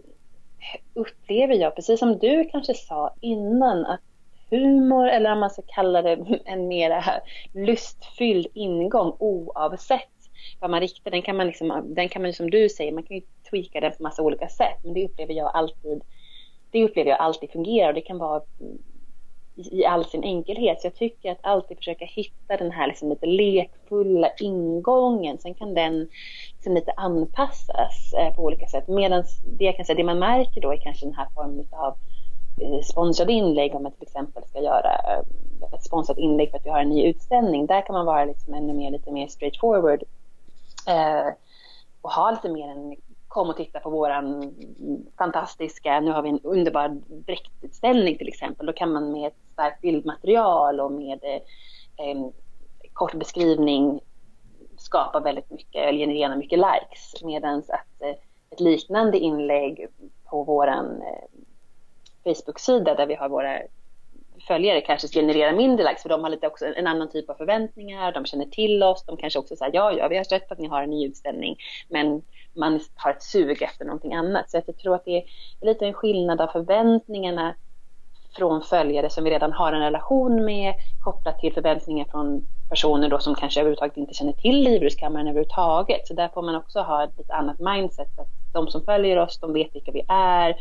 [0.94, 4.00] upplever jag, precis som du kanske sa innan, att
[4.50, 7.04] humor eller om man ska kalla det en mera
[7.52, 10.08] lustfylld ingång oavsett
[10.60, 13.16] vad man riktar den kan man liksom, den kan man som du säger, man kan
[13.16, 16.02] ju tweaka den på massa olika sätt men det upplever jag alltid
[16.70, 18.42] det upplever jag alltid fungerar och det kan vara
[19.56, 20.80] i all sin enkelhet.
[20.80, 25.38] Så jag tycker att alltid försöka hitta den här liksom lite lekfulla ingången.
[25.38, 26.08] Sen kan den
[26.54, 28.88] liksom lite anpassas eh, på olika sätt.
[28.88, 29.24] Medan
[29.58, 31.94] det jag kan säga, det man märker då är kanske den här formen av
[32.62, 35.22] eh, sponsrade inlägg om man till exempel ska göra eh,
[35.74, 37.66] ett sponsrat inlägg för att vi har en ny utställning.
[37.66, 40.02] Där kan man vara liksom ännu mer, lite mer straightforward
[40.88, 41.32] eh,
[42.00, 42.96] och ha lite mer en
[43.36, 44.54] kom och titta på våran
[45.18, 48.66] fantastiska, nu har vi en underbar dräktutställning till exempel.
[48.66, 51.24] Då kan man med ett starkt bildmaterial och med
[51.96, 52.26] eh,
[52.92, 54.00] kort beskrivning
[54.76, 57.22] skapa väldigt mycket, eller generera mycket likes.
[57.24, 58.14] Medan att eh,
[58.50, 59.86] ett liknande inlägg
[60.24, 61.28] på våran eh,
[62.24, 63.58] Facebook-sida där vi har våra
[64.46, 68.12] följare kanske genererar mindre likes för de har lite också en annan typ av förväntningar,
[68.12, 70.68] de känner till oss, de kanske också säger ja, ja, vi har sett att ni
[70.68, 71.56] har en ny utställning,
[71.88, 72.22] men
[72.54, 74.50] man har ett sug efter någonting annat.
[74.50, 75.24] Så jag tror att det är
[75.60, 77.54] lite en skillnad av förväntningarna
[78.36, 80.74] från följare som vi redan har en relation med
[81.04, 86.06] kopplat till förväntningar från personer då som kanske överhuvudtaget inte känner till Livrustkammaren överhuvudtaget.
[86.06, 88.18] Så där får man också ha ett lite annat mindset.
[88.18, 90.56] Att de som följer oss, de vet vilka vi är,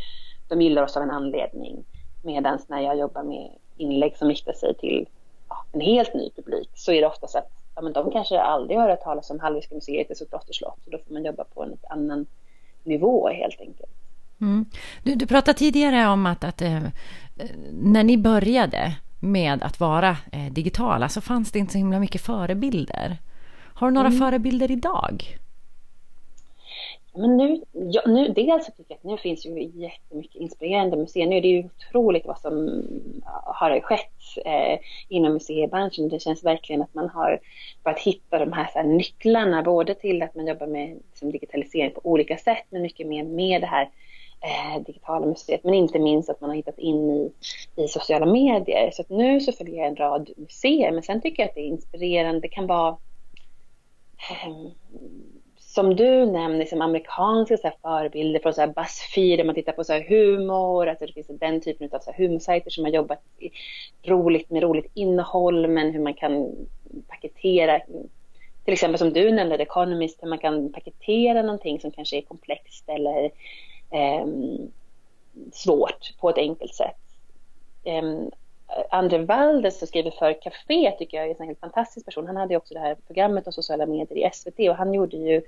[0.48, 1.84] de gillar oss av en anledning.
[2.22, 5.06] Medan när jag jobbar med inlägg som riktar sig till
[5.48, 8.40] ja, en helt ny publik så är det ofta så att ja, men de kanske
[8.40, 10.78] aldrig har hört talas om Hallwylska museet i Klotterslott.
[10.84, 12.26] Så då får man jobba på en annan
[12.84, 13.90] nivå helt enkelt.
[14.40, 14.64] Mm.
[15.02, 16.82] Du, du pratade tidigare om att, att eh,
[17.72, 22.20] när ni började med att vara eh, digitala så fanns det inte så himla mycket
[22.20, 23.18] förebilder.
[23.74, 24.20] Har du några mm.
[24.20, 25.38] förebilder idag?
[27.16, 31.26] Men nu, ja, nu, dels så tycker jag att nu finns ju jättemycket inspirerande museer.
[31.26, 32.82] Nu är det ju otroligt vad som
[33.44, 36.08] har skett eh, inom museibranschen.
[36.08, 37.40] Det känns verkligen att man har
[37.84, 41.90] börjat hitta de här, så här nycklarna, både till att man jobbar med liksom, digitalisering
[41.90, 43.90] på olika sätt, men mycket mer med det här
[44.40, 47.32] eh, digitala museet, men inte minst att man har hittat in i,
[47.76, 48.90] i sociala medier.
[48.90, 51.60] Så att nu så följer jag en rad museer, men sen tycker jag att det
[51.60, 52.40] är inspirerande.
[52.40, 52.96] Det kan vara
[54.30, 54.70] eh,
[55.76, 59.72] som du nämner, liksom amerikanska så här, förebilder från så här, Buzzfeed, där man tittar
[59.72, 62.90] på så här, humor, alltså det finns den typen av så här, humorsajter som har
[62.90, 63.22] jobbat
[64.04, 66.52] roligt med roligt innehåll, men hur man kan
[67.08, 67.80] paketera,
[68.64, 72.22] till exempel som du nämnde, The Economist, hur man kan paketera någonting som kanske är
[72.22, 73.24] komplext eller
[73.90, 74.26] eh,
[75.52, 77.00] svårt på ett enkelt sätt.
[77.84, 78.12] Eh,
[78.90, 82.26] Andre Valdes som skriver för Café tycker jag är en helt fantastisk person.
[82.26, 85.42] Han hade också det här programmet om sociala medier i SVT och han gjorde ju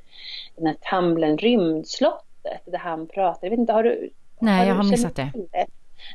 [0.57, 3.47] den här Tumblern Rymdslottet där han pratade.
[3.47, 4.11] Jag vet inte, har du?
[4.39, 5.33] Nej, har jag har missat det.
[5.53, 5.67] det.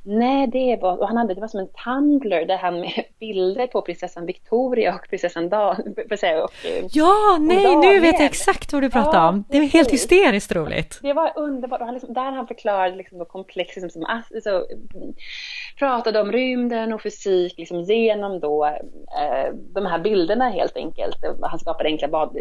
[0.04, 3.68] Nej, det var, och han hade, det var som en Tumblr där han med bilder
[3.68, 5.76] på prinsessan Victoria och prinsessan Dan,
[6.44, 6.52] och,
[6.92, 9.44] Ja, nej, nu vet jag exakt vad du pratar ja, om.
[9.50, 11.00] Det var helt hysteriskt roligt.
[11.02, 11.80] Det var underbart.
[11.80, 14.66] Och han liksom, där han förklarade liksom komplex, liksom, som, alltså,
[15.80, 21.18] pratade om rymden och fysik liksom, genom då, eh, de här bilderna helt enkelt.
[21.42, 22.38] Han skapade enkla bad,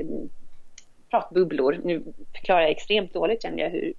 [1.10, 1.80] pratbubblor.
[1.84, 2.02] Nu
[2.36, 3.92] förklarar jag extremt dåligt känner jag hur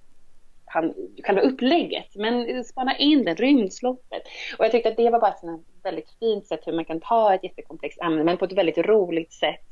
[0.74, 0.94] han,
[1.24, 4.22] själva upplägget, men spana in det, rymdslottet.
[4.58, 7.34] Och jag tyckte att det var bara ett väldigt fint sätt hur man kan ta
[7.34, 9.66] ett jättekomplext ämne, men på ett väldigt roligt sätt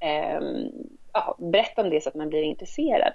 [0.00, 0.40] eh,
[1.12, 3.12] ja, berätta om det så att man blir intresserad.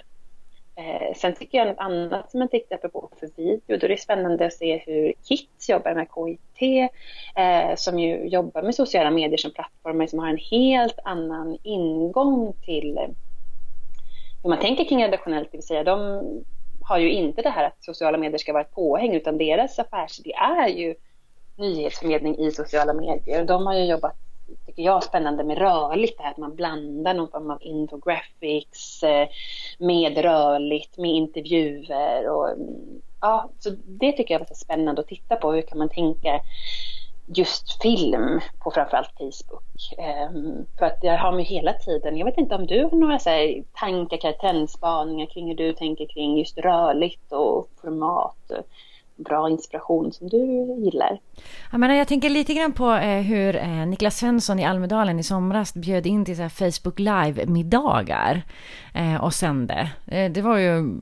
[0.77, 4.01] Eh, sen tycker jag något annat som jag tittar på för video, då är det
[4.01, 6.91] spännande att se hur KIT jobbar med KIT,
[7.36, 12.53] eh, som ju jobbar med sociala medier som plattformar som har en helt annan ingång
[12.65, 12.99] till
[14.43, 16.21] hur man tänker kring redaktionellt, det vill säga de
[16.88, 20.31] har ju inte det här att sociala medier ska vara ett påhäng, utan deras affärsidé
[20.33, 20.95] är ju
[21.55, 23.45] nyhetsförmedling i sociala medier.
[23.45, 24.15] De har ju jobbat
[24.65, 29.27] tycker jag, spännande med rörligt, det här att man blandar någon form av infographics eh,
[29.79, 35.36] med rörligt, med intervjuer och mm, ja, så det tycker jag var spännande att titta
[35.36, 35.51] på.
[35.51, 36.41] Hur kan man tänka
[37.28, 39.63] just film på framförallt Facebook.
[40.32, 43.19] Um, för att jag har mig hela tiden, jag vet inte om du har några
[43.19, 48.51] så här, tankar, trendspaningar kring hur du tänker kring just rörligt och format
[49.16, 50.38] bra inspiration som du
[50.84, 51.20] gillar.
[51.72, 55.24] Jag, menar, jag tänker lite grann på eh, hur eh, Niklas Svensson i Almedalen i
[55.24, 58.41] somras bjöd in till så Facebook Live-middagar
[58.93, 59.89] eh, och sände.
[60.05, 61.01] Det, var ju,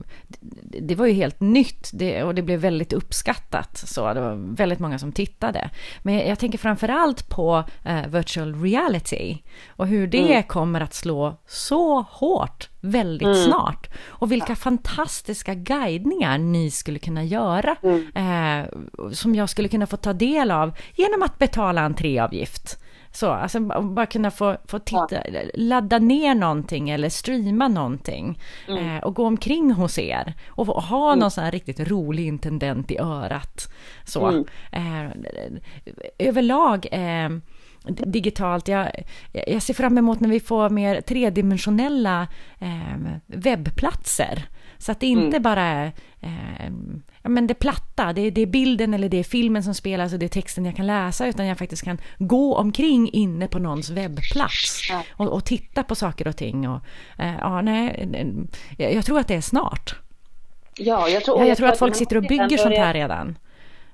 [0.80, 1.92] det var ju helt nytt
[2.24, 3.76] och det blev väldigt uppskattat.
[3.76, 5.70] Så det var väldigt många som tittade.
[6.02, 7.64] Men jag tänker framför allt på
[8.08, 9.38] virtual reality
[9.68, 10.42] och hur det mm.
[10.42, 13.44] kommer att slå så hårt väldigt mm.
[13.44, 13.90] snart.
[14.06, 18.06] Och vilka fantastiska guidningar ni skulle kunna göra mm.
[18.14, 18.68] eh,
[19.12, 22.78] som jag skulle kunna få ta del av genom att betala entréavgift.
[23.12, 25.22] Så, alltså bara kunna få, få titta,
[25.54, 28.96] ladda ner någonting eller streama någonting mm.
[28.96, 31.18] eh, och gå omkring hos er och ha mm.
[31.18, 33.72] någon sån här riktigt rolig intendent i örat.
[34.04, 34.44] Så, mm.
[34.72, 35.12] eh,
[36.18, 37.28] överlag eh,
[37.88, 38.68] digitalt.
[38.68, 38.90] Jag,
[39.32, 42.28] jag ser fram emot när vi får mer tredimensionella
[42.58, 44.48] eh, webbplatser.
[44.78, 45.42] Så att det inte mm.
[45.42, 46.70] bara är eh,
[47.22, 50.18] ja, men det platta, det, det, är bilden eller det är filmen som spelas och
[50.18, 53.90] det är texten jag kan läsa utan jag faktiskt kan gå omkring inne på någons
[53.90, 56.68] webbplats och, och titta på saker och ting.
[56.68, 56.80] Och,
[57.18, 58.08] eh, ja, nej,
[58.78, 59.96] jag, jag tror att det är snart.
[60.76, 63.38] Ja, jag tror, ja, jag tror att folk sitter och bygger sånt här redan.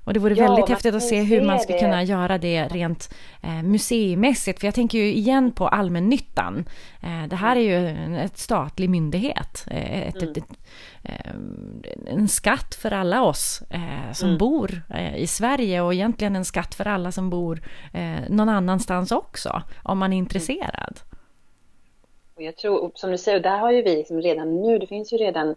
[0.03, 1.79] Och det vore ja, väldigt häftigt att se hur man ska det.
[1.79, 4.59] kunna göra det rent eh, museimässigt.
[4.59, 6.65] För jag tänker ju igen på allmännyttan.
[7.03, 9.65] Eh, det här är ju en ett statlig myndighet.
[9.67, 10.29] Eh, ett, mm.
[10.29, 10.45] ett, ett,
[11.03, 14.37] eh, en skatt för alla oss eh, som mm.
[14.37, 17.61] bor eh, i Sverige och egentligen en skatt för alla som bor
[18.29, 19.61] någon annanstans också.
[19.83, 20.99] Om man är intresserad.
[22.35, 25.13] Och jag tror, som du säger, där har ju vi liksom redan nu, det finns
[25.13, 25.55] ju redan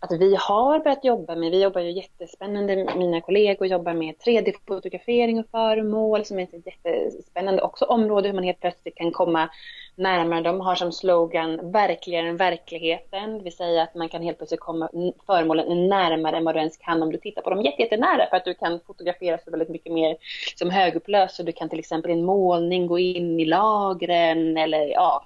[0.00, 5.40] att vi har börjat jobba med, vi jobbar ju jättespännande, mina kollegor jobbar med 3D-fotografering
[5.40, 9.48] och föremål som är ett jättespännande också område hur man helt plötsligt kan komma
[9.96, 10.40] närmare.
[10.40, 14.60] De har som slogan verkligare än verkligheten, det vill säga att man kan helt plötsligt
[14.60, 14.88] komma
[15.26, 18.44] föremålen närmare än vad du ens kan om du tittar på dem jättenära för att
[18.44, 20.16] du kan fotografera så väldigt mycket mer
[20.56, 24.86] som högupplöst så du kan till exempel i en målning gå in i lagren eller
[24.86, 25.24] ja,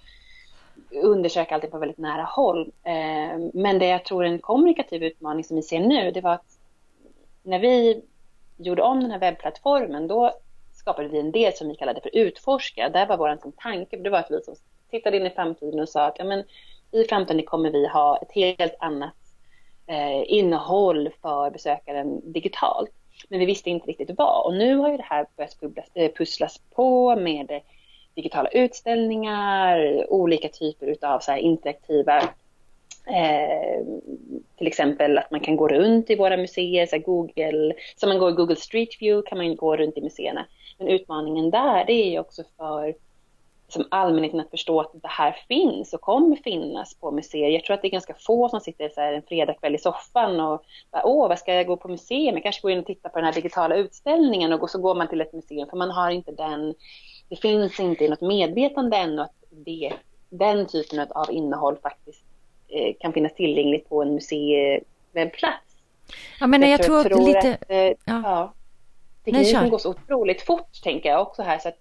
[0.93, 2.73] undersöka allting på väldigt nära håll.
[2.85, 6.33] Ehm, men det jag tror är en kommunikativ utmaning som vi ser nu, det var
[6.33, 6.59] att
[7.43, 8.03] när vi
[8.57, 10.33] gjorde om den här webbplattformen, då
[10.73, 12.89] skapade vi en del som vi kallade för utforska.
[12.89, 14.55] Där var vår liksom tanke, det var att vi som
[14.91, 16.45] tittade in i framtiden och sa att ja, men,
[16.93, 19.15] i framtiden kommer vi ha ett helt annat
[19.87, 22.91] eh, innehåll för besökaren digitalt.
[23.29, 24.47] Men vi visste inte riktigt vad.
[24.47, 25.57] Och nu har ju det här börjat
[25.95, 27.61] eh, pusslas på med
[28.15, 32.19] digitala utställningar, olika typer av så interaktiva
[33.07, 33.85] eh,
[34.59, 38.31] till exempel att man kan gå runt i våra museer, så Google, som man går
[38.31, 40.47] i Google Street View kan man gå runt i museerna.
[40.79, 42.95] Men utmaningen där det är ju också för
[43.73, 47.49] som allmänheten att förstå att det här finns och kommer finnas på museer.
[47.51, 50.41] Jag tror att det är ganska få som sitter så här en fredagkväll i soffan
[50.41, 52.35] och bara, åh, vad ska jag gå på museum?
[52.35, 55.09] Jag kanske går in och tittar på den här digitala utställningen och så går man
[55.09, 56.75] till ett museum för man har inte den
[57.31, 59.93] det finns inte i något medvetande ännu att det,
[60.29, 62.25] den typen av innehåll faktiskt
[62.69, 65.77] eh, kan finnas tillgängligt på en museiwebbplats.
[66.41, 67.59] Ja, men jag, jag tror, tror lite...
[67.61, 67.95] Att, eh, ja.
[68.05, 68.53] ja,
[69.25, 71.59] tekniken går så otroligt fort, tänker jag också här.
[71.59, 71.79] Så att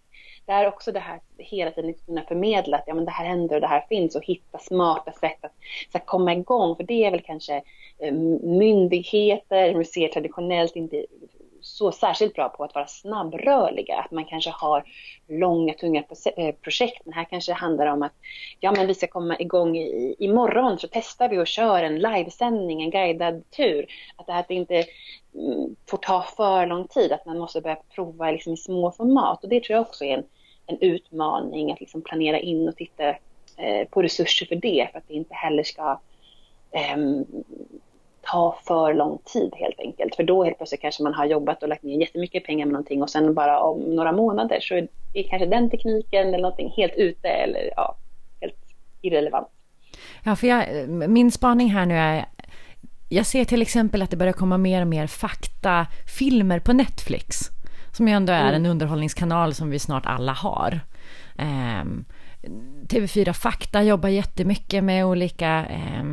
[0.49, 3.25] det är också det här hela tiden liksom kunna förmedla att ja, men det här
[3.25, 5.51] händer och det här finns och hitta smarta sätt att,
[5.91, 6.75] så här, komma igång.
[6.75, 7.61] För det är väl kanske
[7.99, 11.05] eh, myndigheter, museer traditionellt inte
[11.61, 14.83] så särskilt bra på att vara snabbrörliga, att man kanske har
[15.27, 16.03] långa tunga
[16.37, 17.05] eh, projekt.
[17.05, 18.13] Men här kanske det handlar om att
[18.59, 22.81] ja, men vi ska komma igång i, imorgon så testar vi och kör en livesändning,
[22.81, 23.85] en guidad tur.
[24.15, 24.85] Att det här inte
[25.35, 29.43] mm, får ta för lång tid, att man måste börja prova liksom i små format.
[29.43, 30.23] Och det tror jag också är en,
[30.69, 33.09] en utmaning att liksom planera in och titta
[33.57, 35.99] eh, på resurser för det, för att det inte heller ska
[36.71, 36.97] eh,
[38.21, 40.15] ta för lång tid helt enkelt.
[40.15, 43.01] För då helt plötsligt kanske man har jobbat och lagt ner jättemycket pengar med någonting
[43.01, 44.75] och sen bara om några månader så
[45.13, 47.95] är kanske den tekniken eller någonting helt ute eller ja,
[48.41, 48.55] helt
[49.01, 49.47] irrelevant.
[50.25, 52.25] Ja, för jag, min spaning här nu är
[53.09, 57.49] jag ser till exempel att det börjar komma mer och mer faktafilmer på Netflix.
[57.91, 58.55] Som ju ändå är mm.
[58.55, 60.79] en underhållningskanal som vi snart alla har.
[61.37, 62.05] Um,
[62.87, 66.03] TV4 Fakta jobbar jättemycket med olika eh,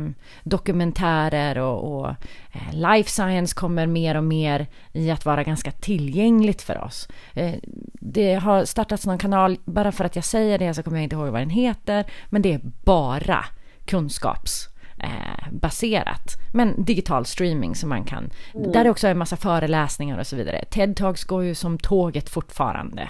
[0.43, 2.09] dokumentärer och, och
[2.51, 7.07] eh, life science kommer mer och mer i att vara ganska tillgängligt för oss.
[7.33, 7.53] Eh,
[7.93, 11.15] det har startats någon kanal, bara för att jag säger det så kommer jag inte
[11.15, 13.45] ihåg vad den heter, men det är bara
[13.85, 14.69] kunskaps
[15.03, 16.35] eh, baserat.
[16.53, 18.71] Men digital streaming som man kan, mm.
[18.71, 20.63] där det också är en massa föreläsningar och så vidare.
[20.71, 23.09] TED-talks går ju som tåget fortfarande.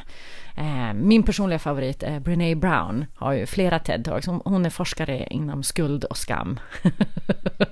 [0.57, 4.41] Eh, min personliga favorit, eh, Brené Brown, har ju flera TED-talks.
[4.45, 6.59] Hon är forskare inom skuld och skam.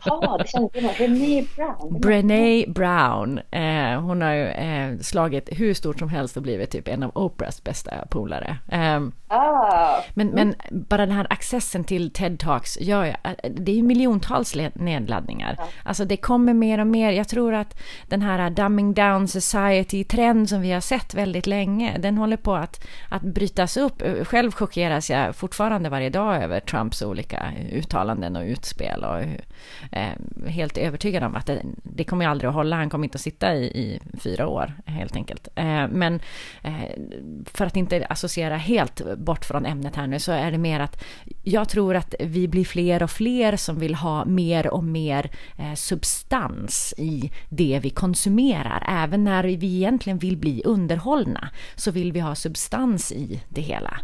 [0.06, 2.00] Ja, det känns jag Brené Brown.
[2.02, 3.40] Brené Brown.
[3.52, 7.64] Eh, hon har ju slagit hur stort som helst och blivit typ en av Oprahs
[7.64, 8.58] bästa polare.
[9.36, 10.04] Ah.
[10.14, 13.16] Men, men bara den här accessen till TED-talks gör
[13.50, 15.56] det är ju miljontals nedladdningar.
[15.58, 15.68] Ja.
[15.84, 17.12] Alltså det kommer mer och mer.
[17.12, 17.78] Jag tror att
[18.08, 22.86] den här dumbing down society-trend som vi har sett väldigt länge, den håller på att
[23.10, 24.02] att, brytas upp.
[24.24, 29.20] Själv chockeras jag fortfarande varje dag över Trumps olika uttalanden och utspel och
[29.92, 30.10] eh,
[30.48, 32.76] helt övertygad om att det, det kommer aldrig att hålla.
[32.76, 35.48] Han kommer inte att sitta i, i fyra år helt enkelt.
[35.56, 36.20] Eh, men
[36.64, 36.74] eh,
[37.46, 41.04] för att inte associera helt bort från ämnet här nu så är det mer att
[41.44, 45.74] jag tror att vi blir fler och fler som vill ha mer och mer eh,
[45.74, 48.86] substans i det vi konsumerar.
[48.90, 54.00] Även när vi egentligen vill bli underhållna så vill vi ha substans i det hela.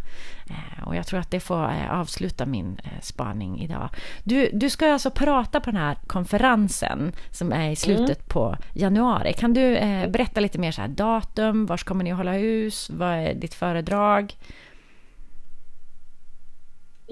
[0.46, 3.88] Eh, och jag tror att det får eh, avsluta min spaning idag.
[4.24, 8.28] Du, du ska alltså prata på den här konferensen som är i slutet mm.
[8.28, 9.32] på januari.
[9.32, 9.74] Kan du
[10.08, 13.54] berätta lite mer så här, datum, var kommer ni att hålla hus, vad är ditt
[13.54, 14.34] föredrag?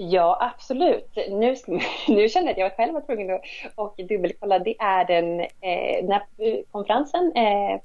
[0.03, 1.15] Ja, absolut.
[1.29, 1.55] Nu,
[2.07, 3.41] nu känner jag att jag själv var tvungen att
[3.75, 4.59] och dubbelkolla.
[4.59, 7.79] Det är den, eh, den här eh, konferensen eh,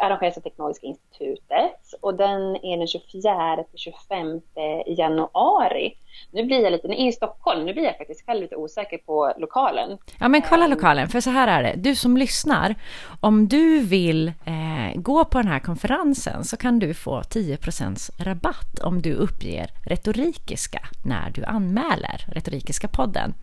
[0.00, 4.40] arrangeras av Teknologiska institutet och den är den 24 till 25
[4.86, 5.94] januari.
[6.30, 9.98] Nu blir jag lite, i Stockholm, nu blir jag faktiskt själv lite osäker på lokalen.
[10.20, 10.70] Ja men kolla ehm.
[10.70, 12.74] lokalen, för så här är det, du som lyssnar,
[13.20, 18.78] om du vill eh, gå på den här konferensen så kan du få 10% rabatt
[18.78, 23.34] om du uppger retorikiska när du anmäler Retorikiska podden.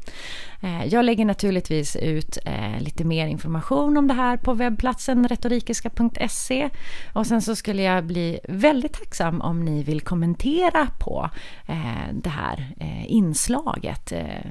[0.62, 6.70] Eh, jag lägger naturligtvis ut eh, lite mer information om det här på webbplatsen retorikiska.se
[7.14, 11.30] och sen så skulle jag bli väldigt tacksam om ni vill kommentera på
[11.68, 14.12] eh, det här Eh, inslaget.
[14.12, 14.46] Eh,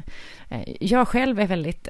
[0.49, 1.89] eh, jag själv är väldigt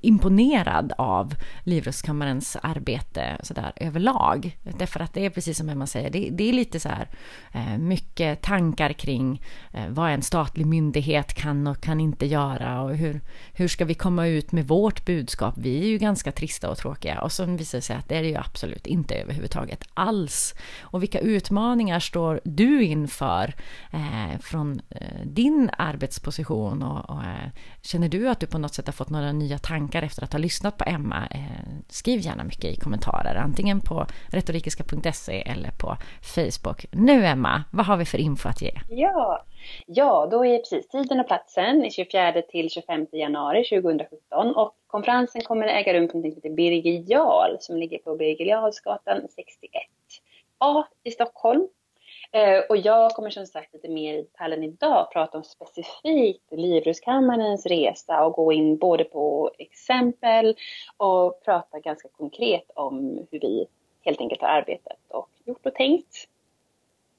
[0.00, 1.34] imponerad av
[1.64, 4.58] Livrustkammarens arbete så där, överlag.
[4.62, 7.08] Därför att det är precis som Emma säger, det, det är lite så här
[7.52, 9.42] eh, mycket tankar kring
[9.72, 13.20] eh, vad en statlig myndighet kan och kan inte göra och hur,
[13.52, 15.54] hur ska vi komma ut med vårt budskap?
[15.56, 18.22] Vi är ju ganska trista och tråkiga och så visar det sig att det är
[18.22, 20.54] det ju absolut inte överhuvudtaget alls.
[20.80, 23.54] Och vilka utmaningar står du inför
[23.90, 27.50] eh, från eh, din arbetsposition och, och eh,
[27.82, 30.32] känner du att du på något sätt har fått några nya tankar tankar efter att
[30.32, 31.40] ha lyssnat på Emma, eh,
[31.88, 36.86] skriv gärna mycket i kommentarer, antingen på retorikiska.se eller på Facebook.
[36.92, 38.70] Nu Emma, vad har vi för info att ge?
[38.88, 39.44] Ja,
[39.86, 45.66] ja då är precis tiden och platsen 24 till 25 januari 2017 och konferensen kommer
[45.66, 50.84] att äga rum på något som heter Birger Jarl som ligger på Birger Jarlsgatan 61A
[51.04, 51.68] i Stockholm.
[52.32, 57.66] Eh, och jag kommer som sagt lite mer i detaljen idag prata om specifikt Livrustkammarens
[57.66, 60.56] resa och gå in både på exempel
[60.96, 63.66] och prata ganska konkret om hur vi
[64.04, 66.28] helt enkelt har arbetat och gjort och tänkt.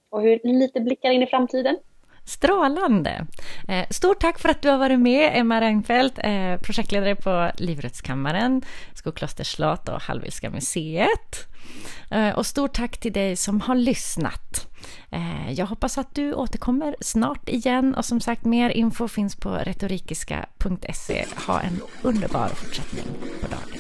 [0.10, 1.78] Och hur lite blickar in i framtiden.
[2.26, 3.26] Strålande!
[3.68, 8.62] Eh, stort tack för att du har varit med, Emma Reinfeldt, eh, projektledare på Livrustkammaren,
[8.96, 11.49] Skoklosters slott och Hallwylska museet.
[12.12, 14.68] Eh, och stort tack till dig som har lyssnat.
[15.12, 19.50] Eh, jag hoppas att du återkommer snart igen och som sagt mer info finns på
[19.50, 21.26] retorikiska.se.
[21.48, 23.06] Ha en underbar fortsättning
[23.42, 23.80] på dagen.